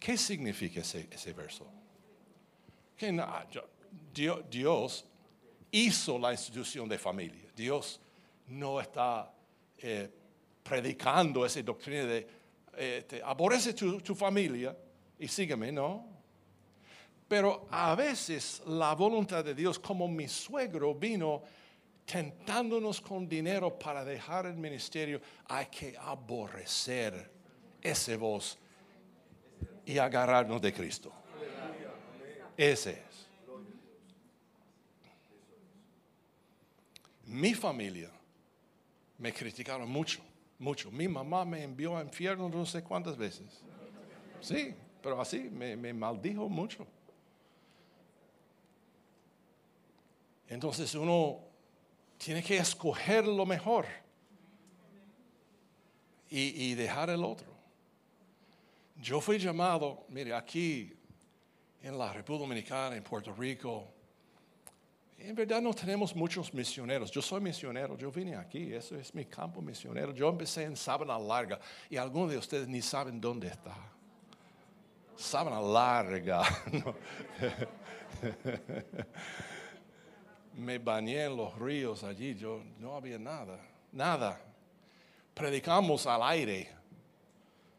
[0.00, 1.64] ¿Qué significa ese, verso?
[2.96, 3.16] Que
[4.50, 5.04] Dios
[5.70, 7.50] hizo la institución de familia.
[7.54, 8.00] Dios
[8.48, 9.32] no está
[9.80, 10.08] eh,
[10.62, 12.26] predicando esa doctrina de
[12.80, 14.76] eh, aborrece tu familia
[15.18, 16.06] y sígueme, no.
[17.26, 21.42] Pero a veces la voluntad de Dios, como mi suegro vino
[22.06, 27.30] tentándonos con dinero para dejar el ministerio, hay que aborrecer
[27.82, 28.56] ese voz
[29.84, 31.12] y agarrarnos de Cristo.
[32.56, 33.28] Ese es.
[37.26, 38.10] Mi familia
[39.18, 40.20] me criticaron mucho,
[40.58, 40.90] mucho.
[40.90, 43.62] Mi mamá me envió a infierno no sé cuántas veces.
[44.40, 46.86] Sí, pero así me, maldijo mucho.
[50.46, 51.40] Entonces uno
[52.16, 53.86] tiene que escoger lo mejor
[56.30, 57.52] y, y, dejar el otro.
[58.96, 60.96] Yo fui llamado, mire, aquí
[61.82, 63.92] en la República Dominicana, en Puerto Rico,
[65.18, 67.10] en verdad no tenemos muchos misioneros.
[67.10, 70.12] Yo soy misionero, yo vine aquí, eso es mi campo misionero.
[70.12, 71.58] Yo empecé en Sábana Larga
[71.90, 73.74] y algunos de ustedes ni saben dónde está.
[75.16, 76.42] Sábana Larga.
[80.54, 83.60] Me bañé en los ríos allí, yo no había nada,
[83.92, 84.40] nada.
[85.34, 86.70] Predicamos al aire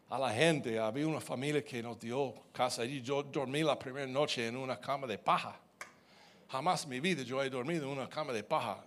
[0.09, 0.79] a la gente.
[0.79, 3.01] Había una familia que nos dio casa allí.
[3.01, 5.59] Yo dormí la primera noche en una cama de paja.
[6.49, 8.83] Jamás en mi vida yo he dormido en una cama de paja.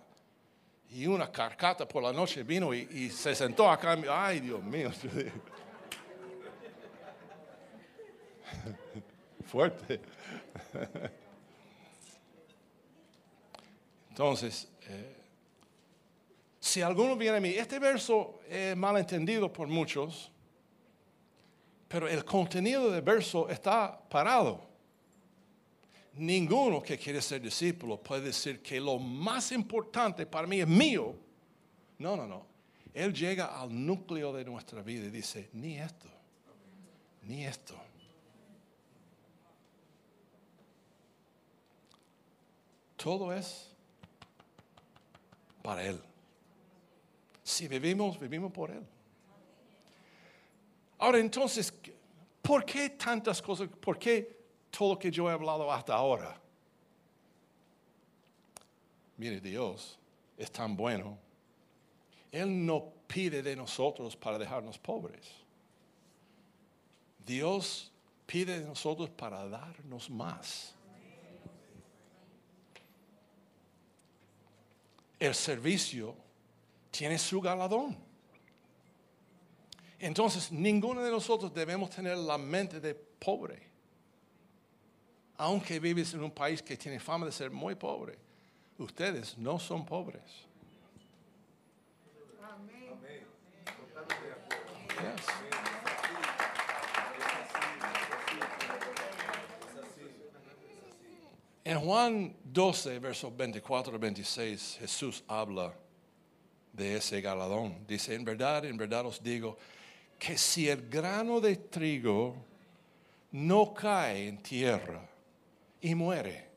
[0.89, 3.97] Y una carcata por la noche vino y, se sentó acá.
[4.09, 4.91] Ay, Dios mío.
[9.45, 10.01] Fuerte.
[14.09, 15.15] Entonces, eh,
[16.59, 20.31] si alguno viene a mí, este verso es mal entendido por muchos,
[21.87, 24.72] pero el contenido del verso está parado.
[26.15, 31.15] Ninguno que quiere ser discípulo puede decir que lo más importante para mí es mío.
[31.97, 32.45] No, no, no.
[32.93, 36.07] Él llega al núcleo de nuestra vida y dice, ni esto,
[37.23, 37.75] ni esto.
[42.95, 43.71] Todo es
[45.63, 45.99] para Él.
[47.43, 48.85] Si vivimos, vivimos por Él.
[50.99, 51.73] Ahora entonces,
[52.41, 53.67] ¿por qué tantas cosas?
[53.67, 54.42] ¿Por qué
[54.75, 56.35] todo lo que yo he hablado hasta ahora?
[59.17, 59.99] Mire, Dios
[60.37, 61.17] es tan bueno.
[62.31, 65.29] Él no pide de nosotros para dejarnos pobres.
[67.23, 67.91] Dios
[68.25, 70.73] pide de nosotros para darnos más.
[75.19, 76.15] El servicio
[76.89, 77.95] tiene su galardón.
[79.99, 83.72] Entonces, ninguno de nosotros debemos tener la mente de pobre.
[85.43, 88.17] Aunque vives en un país que tiene fama de ser muy pobre,
[88.77, 90.21] ustedes no son pobres.
[101.65, 105.73] En Juan 12, versos 24 y 26, Jesús habla
[106.71, 107.85] de ese galardón.
[107.85, 109.57] Dice, en verdad, en verdad os digo,
[110.17, 112.33] que si el grano de trigo
[113.33, 115.09] no cae en tierra
[115.83, 116.49] y muere.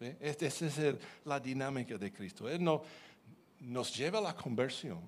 [0.00, 2.48] Este- esta es el- la dinámica de Cristo.
[2.48, 2.82] Él no,
[3.60, 5.00] nos lleva a la conversión,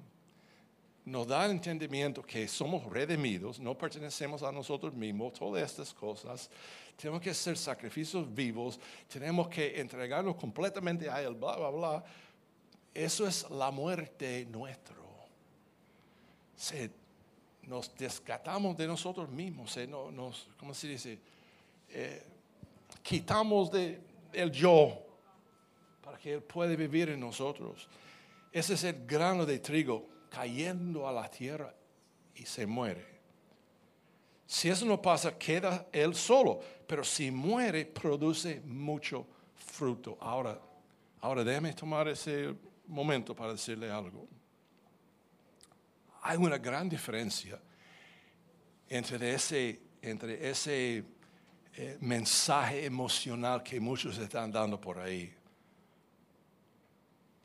[1.04, 6.48] nos da entendimiento que somos redimidos, no pertenecemos a nosotros mismos, todas estas cosas.
[6.96, 12.04] Tenemos que hacer sacrificios vivos, tenemos que entregarnos completamente a Él, bla, bla, bla.
[12.94, 15.02] Eso es la muerte nuestro.
[16.56, 16.90] Se,
[17.64, 21.18] nos descatamos de nosotros mismos, se, no, nos, ¿cómo se dice?
[21.88, 22.22] Eh,
[23.04, 24.00] quitamos de
[24.32, 24.98] el yo
[26.02, 27.88] para que Él pueda vivir en nosotros.
[28.50, 31.72] Ese es el grano de trigo cayendo a la tierra
[32.34, 33.14] y se muere.
[34.46, 40.16] Si eso no pasa, queda Él solo, pero si muere, produce mucho fruto.
[40.20, 40.58] Ahora,
[41.20, 42.54] ahora déjeme tomar ese
[42.86, 44.26] momento para decirle algo.
[46.22, 47.60] Hay una gran diferencia
[48.88, 51.04] entre ese, entre ese
[51.76, 55.34] eh, mensaje emocional que muchos están dando por ahí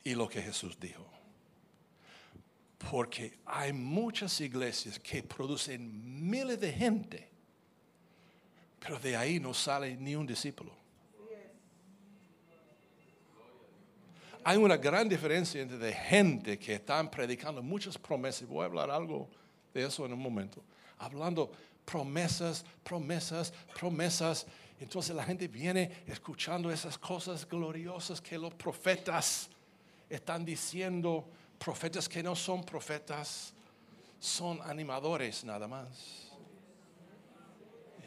[0.04, 1.04] y lo que Jesús dijo.
[2.90, 7.28] Porque hay muchas iglesias que producen miles de gente,
[8.78, 10.72] pero de ahí no sale ni un discípulo.
[14.42, 18.48] Hay una gran diferencia entre de gente que están predicando muchas promesas.
[18.48, 19.28] Voy a hablar algo
[19.74, 20.62] de eso en un momento.
[20.98, 21.52] Hablando
[21.90, 24.46] promesas, promesas, promesas.
[24.78, 29.50] Entonces la gente viene escuchando esas cosas gloriosas que los profetas
[30.08, 31.28] están diciendo.
[31.58, 33.52] Profetas que no son profetas,
[34.18, 36.30] son animadores nada más.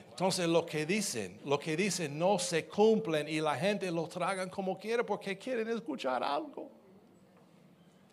[0.09, 4.49] Entonces lo que dicen, lo que dicen no se cumplen y la gente lo tragan
[4.49, 6.71] como quiere porque quieren escuchar algo.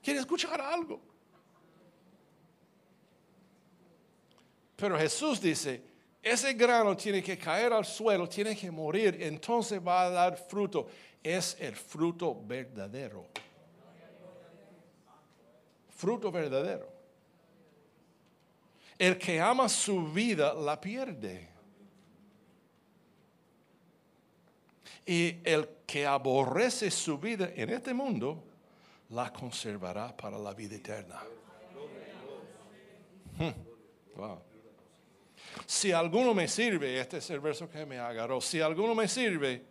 [0.02, 1.09] Quieren escuchar algo.
[4.80, 5.82] Pero Jesús dice,
[6.22, 10.88] ese grano tiene que caer al suelo, tiene que morir, entonces va a dar fruto.
[11.22, 13.26] Es el fruto verdadero.
[15.90, 16.88] Fruto verdadero.
[18.98, 21.50] El que ama su vida la pierde.
[25.04, 28.42] Y el que aborrece su vida en este mundo,
[29.10, 31.20] la conservará para la vida eterna.
[33.36, 33.52] Hmm.
[34.16, 34.49] Wow.
[35.66, 39.62] Si alguno me sirve, este es el verso que me agarró, si alguno me sirve,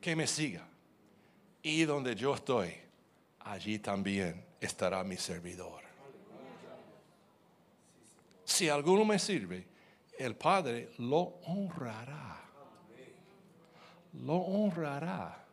[0.00, 0.66] que me siga.
[1.62, 2.74] Y donde yo estoy,
[3.40, 5.82] allí también estará mi servidor.
[8.44, 9.66] Si alguno me sirve,
[10.18, 12.38] el Padre lo honrará
[14.24, 15.44] lo honrará.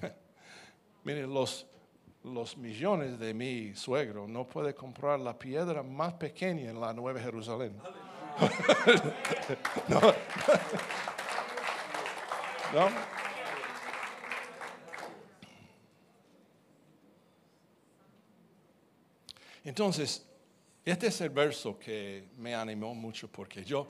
[1.04, 1.66] Miren, los,
[2.24, 7.20] los millones de mi suegro no puede comprar la piedra más pequeña en la Nueva
[7.20, 7.76] Jerusalén.
[9.88, 10.00] no.
[12.72, 12.88] no.
[19.64, 20.24] Entonces,
[20.84, 23.88] este es el verso que me animó mucho porque yo,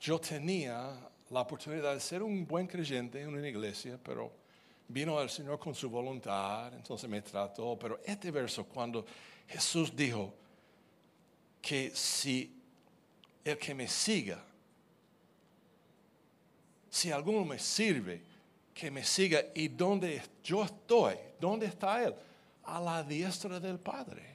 [0.00, 0.90] yo tenía
[1.30, 4.41] la oportunidad de ser un buen creyente en una iglesia, pero
[4.92, 7.78] vino el Señor con su voluntad, entonces me trató.
[7.78, 9.04] Pero este verso, cuando
[9.48, 10.34] Jesús dijo
[11.60, 12.60] que si
[13.44, 14.44] el que me siga,
[16.90, 18.22] si alguno me sirve,
[18.74, 22.14] que me siga y donde yo estoy, ¿dónde está Él?
[22.64, 24.32] A la diestra del Padre.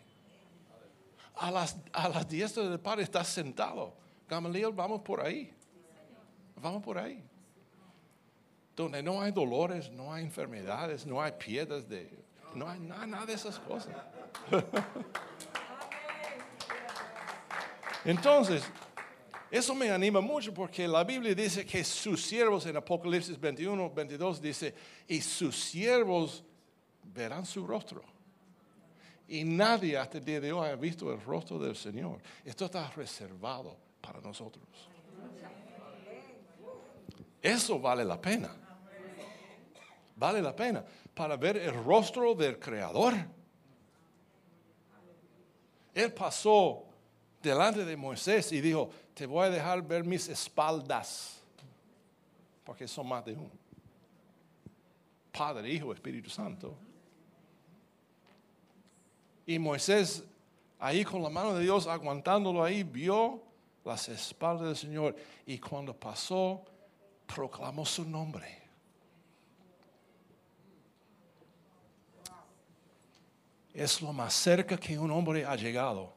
[1.35, 3.93] A, las, a la diestra del Padre está sentado.
[4.27, 5.53] Gamaliel, vamos por ahí.
[6.55, 7.23] Vamos por ahí.
[8.77, 12.11] Donde no hay dolores, no hay enfermedades, no hay piedras de...
[12.53, 13.95] No hay nada, nada de esas cosas.
[18.05, 18.63] Entonces,
[19.49, 24.39] eso me anima mucho porque la Biblia dice que sus siervos en Apocalipsis 21, 22
[24.39, 24.75] dice,
[25.07, 26.43] y sus siervos
[27.01, 28.03] verán su rostro.
[29.27, 32.21] Y nadie hasta el día de hoy ha visto el rostro del Señor.
[32.45, 34.67] Esto está reservado para nosotros.
[37.41, 38.66] Eso vale la pena.
[40.17, 43.13] Vale la pena para ver el rostro del Creador.
[45.93, 46.85] Él pasó
[47.41, 51.39] delante de Moisés y dijo, te voy a dejar ver mis espaldas,
[52.63, 53.51] porque son más de uno.
[55.31, 56.75] Padre, Hijo, Espíritu Santo.
[59.45, 60.23] Y Moisés,
[60.79, 63.43] ahí con la mano de Dios, aguantándolo ahí, vio
[63.85, 65.15] las espaldas del Señor.
[65.45, 66.63] Y cuando pasó,
[67.27, 68.66] proclamó su nombre.
[73.77, 76.11] Es lo más cerca que un hombre ha llegado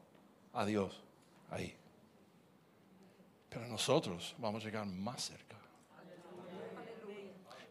[0.51, 0.99] a Dios
[1.51, 1.75] ahí.
[3.51, 5.57] Pero nosotros vamos a llegar más cerca.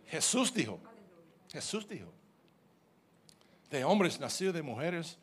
[0.06, 0.78] Jesús dijo,
[1.50, 2.06] Jesús dijo,
[3.68, 5.18] de hombres nacidos de mujeres,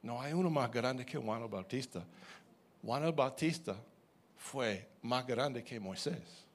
[0.00, 2.02] no hay uno más grande que Juan el Bautista.
[2.82, 3.76] Juan el Bautista
[4.38, 6.46] fue más grande que Moisés.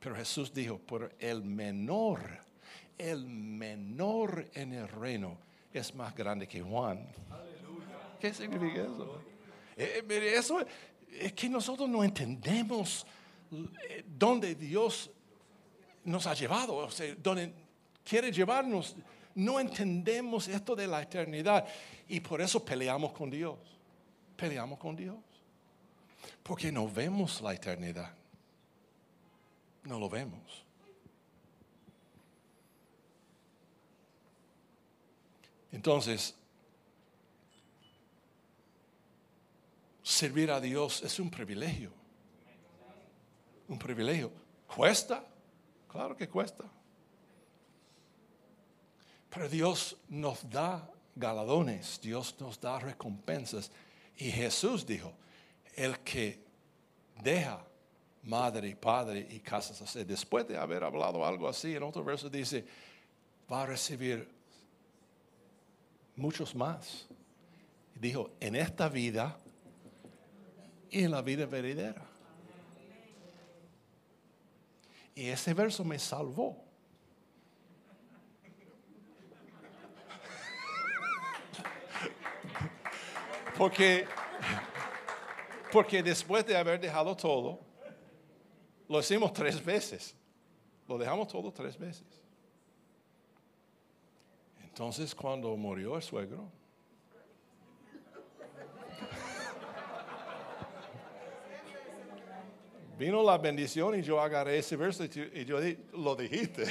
[0.00, 2.22] Pero Jesús dijo, por el menor,
[2.96, 7.06] el menor en el reino es más grande que Juan.
[8.20, 9.22] ¿Qué significa eso?
[9.76, 10.64] Eh, eh, eso
[11.10, 13.06] es que nosotros no entendemos
[13.50, 15.10] eh, dónde Dios
[16.04, 17.52] nos ha llevado, o sea, dónde
[18.04, 18.96] quiere llevarnos.
[19.34, 21.66] No entendemos esto de la eternidad
[22.08, 23.58] y por eso peleamos con Dios.
[24.36, 25.16] Peleamos con Dios.
[26.42, 28.12] Porque no vemos la eternidad.
[29.84, 30.64] No lo vemos.
[35.72, 36.34] Entonces,
[40.02, 41.90] servir a Dios es un privilegio.
[43.68, 44.30] Un privilegio.
[44.66, 45.24] ¿Cuesta?
[45.88, 46.64] Claro que cuesta.
[49.30, 53.70] Pero Dios nos da galardones, Dios nos da recompensas.
[54.18, 55.12] Y Jesús dijo,
[55.74, 56.44] el que
[57.22, 57.64] deja
[58.24, 62.64] madre y padre y casas después de haber hablado algo así, en otro verso dice,
[63.50, 64.28] va a recibir
[66.16, 67.06] muchos más.
[67.94, 69.38] Dijo, en esta vida
[70.90, 72.04] y en la vida venidera.
[75.14, 76.56] Y ese verso me salvó.
[83.56, 84.06] Porque,
[85.70, 87.60] porque después de haber dejado todo,
[88.88, 90.16] lo hicimos tres veces.
[90.88, 92.21] Lo dejamos todo tres veces.
[94.72, 96.50] Entonces cuando murió el suegro,
[102.98, 105.58] vino la bendición y yo agarré ese verso y yo
[105.92, 106.64] lo dijiste.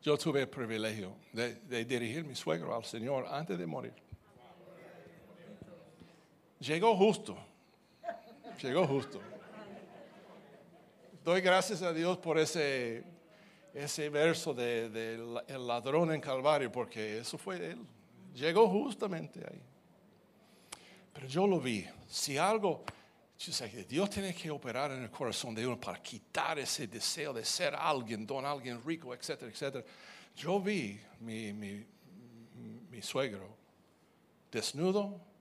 [0.00, 4.01] Yo tuve el privilegio de, de dirigir mi suegro al Señor antes de morir.
[6.62, 7.36] Llegó justo,
[8.62, 9.20] llegó justo.
[11.24, 13.02] Doy gracias a Dios por ese
[13.74, 17.84] ese verso del de, el ladrón en Calvario, porque eso fue él.
[18.32, 19.60] Llegó justamente ahí.
[21.12, 21.84] Pero yo lo vi.
[22.06, 22.84] Si algo,
[23.88, 27.74] Dios tiene que operar en el corazón de uno para quitar ese deseo de ser
[27.74, 29.84] alguien, don alguien rico, etcétera, etcétera.
[30.36, 31.84] Yo vi mi, mi,
[32.88, 33.48] mi suegro
[34.48, 35.31] desnudo,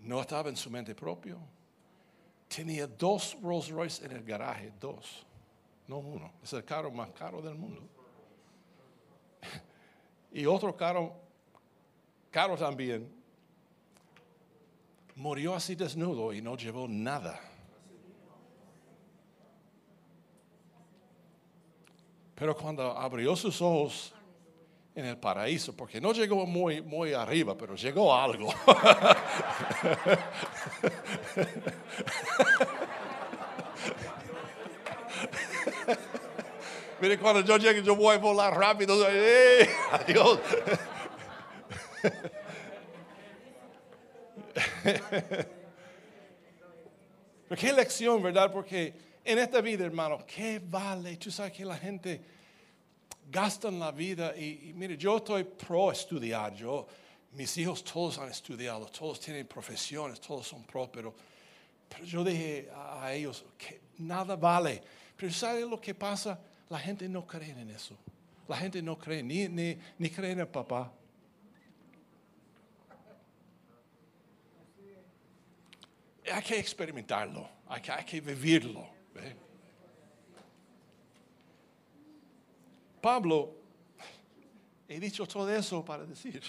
[0.00, 1.38] no estaba en su mente propio.
[2.48, 5.26] Tenía dos Rolls Royce en el garaje, dos,
[5.86, 6.32] no uno.
[6.42, 7.82] Es el carro más caro del mundo.
[10.32, 11.12] y otro carro,
[12.30, 13.12] caro también,
[15.16, 17.40] murió así desnudo y no llevó nada.
[22.34, 24.14] Pero cuando abrió sus ojos
[24.94, 28.48] en el paraíso, porque no llegó muy, muy arriba, pero llegó algo.
[37.00, 39.06] Mire, cuando yo llegue, yo voy a volar rápido.
[39.08, 39.68] ¡Eh!
[39.92, 40.40] Adiós.
[47.56, 48.52] qué lección, ¿verdad?
[48.52, 48.94] Porque
[49.24, 51.16] en esta vida, hermano, ¿qué vale?
[51.16, 52.20] Tú sabes que la gente
[53.30, 56.54] gasta la vida y, mire, yo estoy pro estudiar.
[56.54, 56.86] Yo,
[57.32, 61.14] mis hijos todos han estudiado, todos tienen profesiones, todos son pro, pero,
[62.04, 64.82] yo dije a, ellos que nada vale.
[65.16, 66.38] Pero ¿sabes lo que pasa?
[66.68, 67.96] La gente no cree en eso.
[68.46, 70.92] La gente no cree, ni, ni, ni cree en el papá.
[76.30, 78.86] hay que experimentarlo, hay que, hay que vivirlo.
[83.00, 83.57] Pablo,
[84.88, 86.42] he dicho todo eso para decir,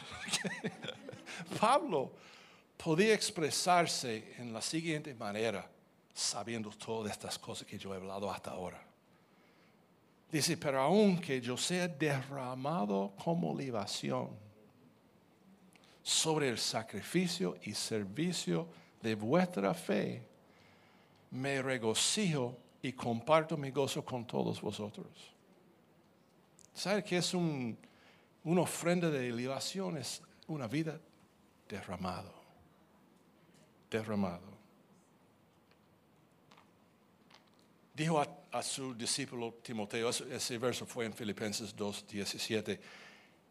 [1.60, 2.12] Pablo
[2.78, 5.70] podía expresarse en la siguiente manera,
[6.14, 8.82] sabiendo todas estas cosas que yo he hablado hasta ahora.
[10.32, 14.30] Dice, pero aunque yo sea derramado como libación
[16.02, 18.68] sobre el sacrificio y servicio
[19.02, 20.28] de vuestra fe,
[21.32, 25.08] me regocijo y comparto mi gozo con todos vosotros.
[26.74, 27.78] ¿Sabe que es un,
[28.50, 29.98] una ofrenda de libación?
[29.98, 31.00] Es una vida
[31.68, 32.34] derramado.
[33.92, 34.50] Derramado.
[37.94, 38.20] Dijo
[38.52, 42.80] a, su discípulo Timoteo, ese, verso fue en Filipenses 2, 17,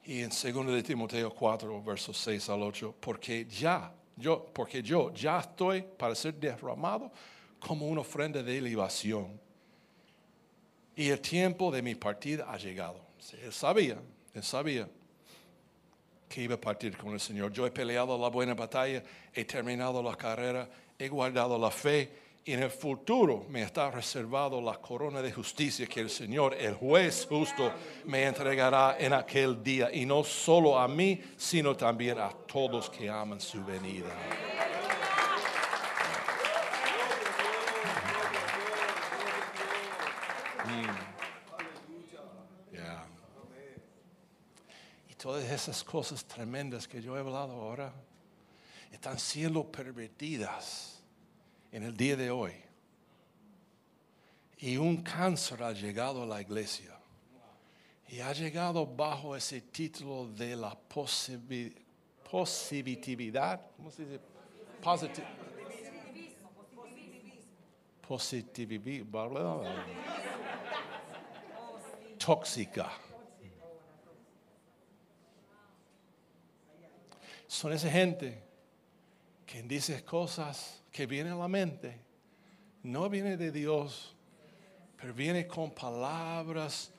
[0.06, 5.12] y en 2 de Timoteo 4, versos 6 al 8, porque ya yo, porque yo
[5.12, 7.12] ya estoy para ser derramado
[7.60, 9.38] como una ofrenda de libación.
[10.96, 13.00] Y el tiempo de mi partida ha llegado.
[13.40, 14.00] Él sabía,
[14.42, 14.88] sabía
[16.28, 17.52] que iba a partir con el Señor.
[17.52, 20.68] Yo he peleado la buena batalla, he terminado la carrera,
[20.98, 25.86] he guardado la fe y en el futuro me está reservado la corona de justicia
[25.86, 27.72] que el Señor, el juez justo,
[28.06, 29.90] me entregará en aquel día.
[29.92, 34.14] Y no solo a mí, sino también a todos que aman su venida.
[40.64, 41.07] Mm.
[45.18, 47.92] Todas esas cosas tremendas que yo he hablado ahora
[48.90, 51.02] están siendo pervertidas
[51.72, 52.52] en el día de hoy.
[54.58, 56.94] Y un cáncer ha llegado a la iglesia.
[58.08, 60.74] Y ha llegado bajo ese título de la
[62.24, 63.60] positividad.
[63.76, 64.20] ¿Cómo se dice?
[68.06, 69.62] Positivismo.
[72.18, 73.07] Tóxica.
[77.48, 78.42] Son esa gente
[79.46, 81.98] que dice cosas que vienen a la mente,
[82.82, 84.14] no viene de Dios,
[85.00, 86.90] pero viene con palabras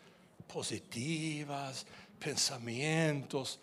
[0.52, 1.86] positivas,
[2.18, 3.60] pensamientos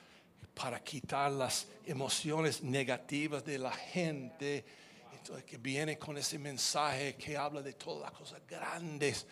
[0.54, 4.64] para quitar las emociones negativas de la gente.
[5.12, 9.26] Entonces, que viene con ese mensaje que habla de todas las cosas grandes.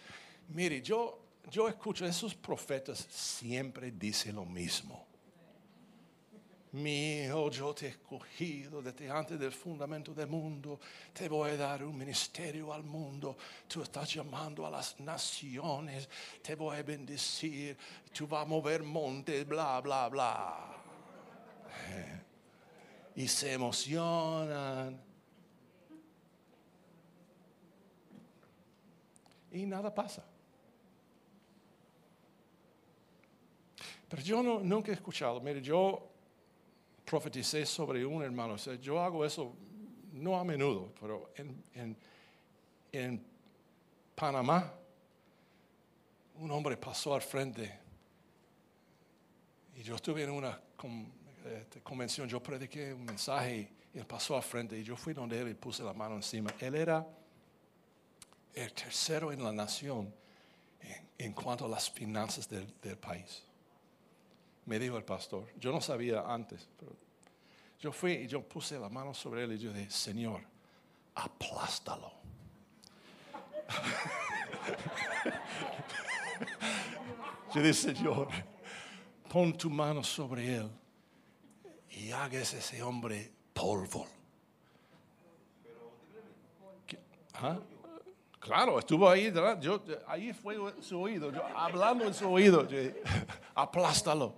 [0.48, 1.20] Mire, yo,
[1.52, 5.13] yo escucho, esos profetas siempre dicen lo mismo
[6.75, 10.81] mi hijo, yo te he escogido desde antes del fundamento del mundo,
[11.12, 13.37] te voy a dar un ministerio al mundo,
[13.68, 16.09] tú estás llamando a las naciones,
[16.43, 17.77] te voy a bendecir,
[18.12, 20.77] tú vas a mover montes, bla, bla, bla.
[23.16, 25.01] Y se emocionan.
[29.53, 30.25] Y nada pasa.
[34.09, 36.13] Pero yo no, nunca he escuchado, mire, yo
[37.14, 38.56] profeticé sobre un hermano.
[38.56, 39.54] yo hago eso
[40.14, 41.96] no a menudo, pero en,
[42.90, 43.24] en,
[44.16, 44.72] Panamá
[46.40, 47.78] un hombre pasó al frente
[49.76, 50.60] y yo estuve en una
[51.44, 55.40] este, convención, yo prediqué un mensaje y él pasó al frente y yo fui donde
[55.40, 56.50] él y puse la mano encima.
[56.58, 57.06] Él era
[58.54, 60.12] el tercero en la nación
[61.16, 63.44] en, cuanto a las finanzas del, del país
[64.66, 65.46] me dijo el pastor.
[65.58, 67.03] Yo no sabía antes, pero
[67.81, 70.41] yo fui y yo puse la mano sobre él y yo dije, Señor,
[71.14, 72.12] aplástalo.
[77.55, 78.29] yo dije, Señor,
[79.29, 80.68] pon tu mano sobre él
[81.91, 84.09] y hagas ese hombre polvo.
[87.35, 87.59] ¿Ah?
[88.39, 92.79] Claro, estuvo ahí, yo, ahí fue su oído, yo, hablando en su oído, yo,
[93.55, 94.35] aplástalo,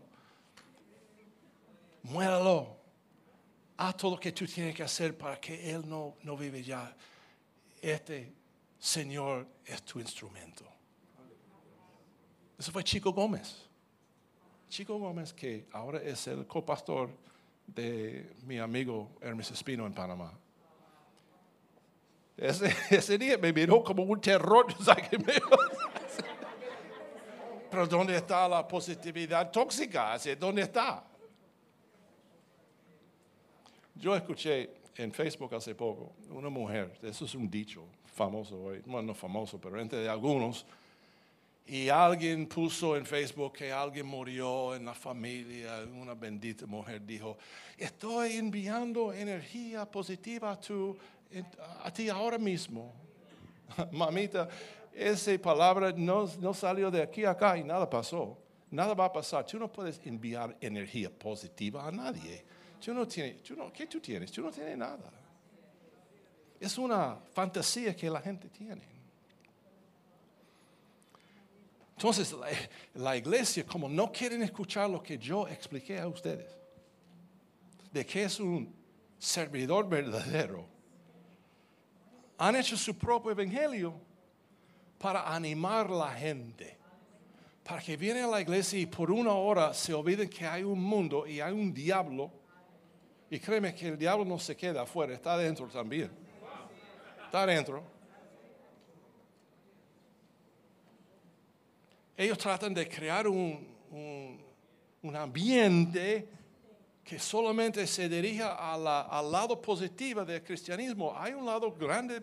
[2.05, 2.75] muéralo,
[3.76, 6.94] haz todo lo que tú tienes que hacer para que Él no, no vive ya.
[7.80, 8.32] Este
[8.78, 10.64] Señor es tu instrumento.
[12.58, 13.66] Eso fue Chico Gómez.
[14.68, 17.10] Chico Gómez, que ahora es el copastor
[17.66, 20.32] de mi amigo Hermes Espino en Panamá.
[22.36, 24.66] Ese, día me miró como un terror.
[27.70, 30.16] Pero ¿dónde está la positividad tóxica?
[30.38, 31.04] ¿Dónde está?
[33.99, 37.84] Yo escuché en Facebook hace poco una mujer, eso es un dicho
[38.14, 40.66] famoso hoy, bueno, no famoso, pero entre algunos,
[41.66, 47.36] y alguien puso en Facebook que alguien murió en la familia, una bendita mujer dijo,
[47.76, 52.92] estoy enviando energía positiva a ti ahora mismo.
[53.92, 54.49] Mamita,
[54.94, 58.38] esa palabra no, salió de aquí acá y nada pasó.
[58.70, 59.44] Nada va a pasar.
[59.44, 62.44] Tú no puedes enviar energía positiva a nadie.
[62.84, 64.30] Tú no tienes, tú no, ¿Qué tú tienes?
[64.30, 65.10] Tú no tienes nada.
[66.58, 68.96] Es una fantasía que la gente tiene.
[71.96, 72.34] Entonces,
[72.94, 76.54] la, iglesia, como no quieren escuchar lo que yo expliqué a ustedes,
[77.90, 78.74] de que es un
[79.18, 80.66] servidor verdadero,
[82.36, 83.94] han hecho su propio evangelio
[84.98, 86.76] para animar a la gente.
[87.64, 90.80] Para que vienen a la iglesia y por una hora se olviden que hay un
[90.80, 92.30] mundo y hay un diablo.
[93.30, 96.10] Y créeme que el diablo no se queda afuera, está adentro también.
[97.24, 97.82] Está adentro.
[102.16, 103.66] Ellos tratan de crear un,
[105.02, 106.28] un, ambiente
[107.04, 111.14] que solamente se dirija al lado positivo del cristianismo.
[111.16, 112.22] Hay un lado grande,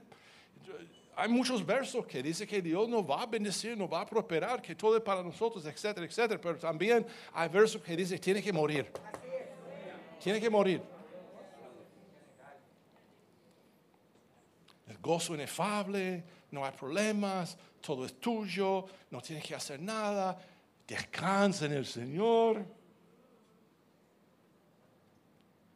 [1.16, 4.62] hay muchos versos que dicen que Dios nos va a bendecir, nos va a prosperar,
[4.62, 6.42] que todo es para nosotros, etcétera, etcétera.
[6.42, 8.92] Pero también hay versos que dicen que tiene que morir.
[10.20, 10.93] Tiene que morir.
[14.88, 20.38] El gozo inefable, no hay problemas, todo es tuyo, no tienes que hacer nada,
[20.88, 22.66] descansa en el Señor.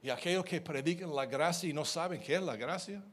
[0.01, 3.03] Y aquellos que predican la gracia y no saben qué es la gracia.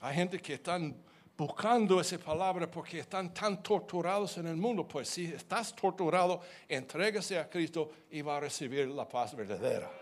[0.00, 0.96] Hay gente que están
[1.36, 4.86] buscando esa palabra porque están tan torturados en el mundo.
[4.88, 9.99] Pues si estás torturado, entrégase a Cristo y va a recibir la paz verdadera.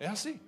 [0.00, 0.40] Es así.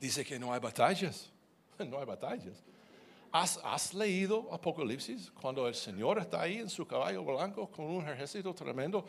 [0.00, 1.30] Dice que no hay batallas.
[1.78, 2.60] No hay batallas.
[3.30, 8.52] ¿Has, leído Apocalipsis cuando el Señor está ahí en su caballo blanco con un ejército
[8.52, 9.04] tremendo?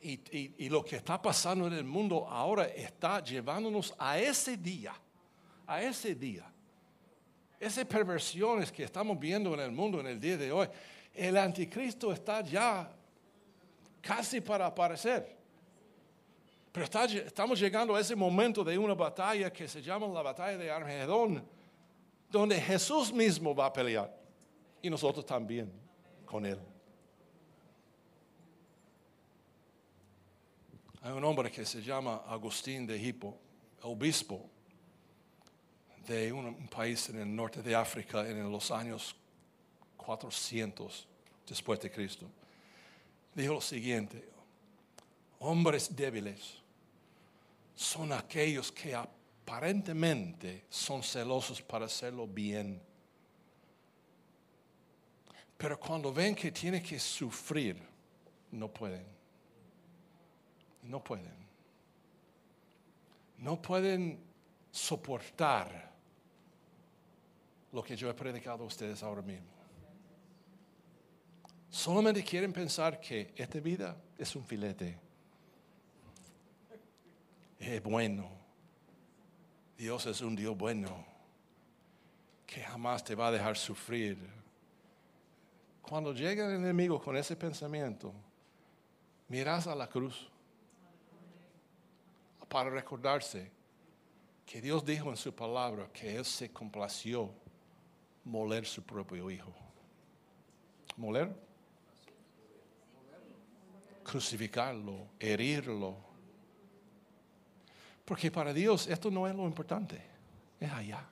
[0.00, 4.94] Y, lo que está pasando en el mundo ahora está llevándonos a ese día,
[5.66, 6.46] a ese día.
[7.58, 10.68] Esas perversiones que estamos viendo en el mundo en el día de hoy,
[11.12, 12.88] el anticristo está ya
[14.00, 15.41] casi para aparecer.
[16.72, 20.70] Pero estamos llegando a ese momento de una batalla que se llama la batalla de
[20.70, 21.46] Armagedón
[22.30, 24.10] donde Jesús mismo va a pelear
[24.80, 25.70] y nosotros también
[26.24, 26.58] con Él.
[31.02, 33.38] Hay un hombre que se llama Agustín de Hippo,
[33.82, 34.48] obispo
[36.06, 39.14] de un, país en el norte de África en los años
[39.98, 41.06] 400
[41.46, 42.26] después de Cristo.
[43.34, 44.26] Dijo lo siguiente,
[45.38, 46.61] hombres débiles
[47.74, 52.80] son aquellos que aparentemente son celosos para hacerlo bien.
[55.56, 57.76] Pero cuando ven que tienen que sufrir,
[58.50, 59.06] no pueden.
[60.82, 61.42] No pueden.
[63.38, 64.20] No pueden
[64.70, 65.92] soportar
[67.72, 69.50] lo que yo he predicado a ustedes ahora mismo.
[71.70, 74.98] Solamente quieren pensar que esta vida es un filete.
[77.62, 78.28] Es bueno
[79.78, 81.04] Dios es un Dios bueno
[82.46, 84.18] que jamás te va a dejar sufrir.
[85.80, 88.12] Cuando llega el enemigo con ese pensamiento,
[89.28, 90.28] miras a la cruz
[92.48, 93.50] para recordarse
[94.44, 97.32] que Dios dijo en su palabra que Él se complació
[98.24, 99.52] moler su propio hijo.
[100.96, 101.34] ¿Moler?
[104.04, 106.11] Crucificarlo, herirlo
[108.12, 109.98] porque para Dios esto no es lo importante,
[110.60, 111.02] es allá.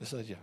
[0.00, 0.38] Es allá.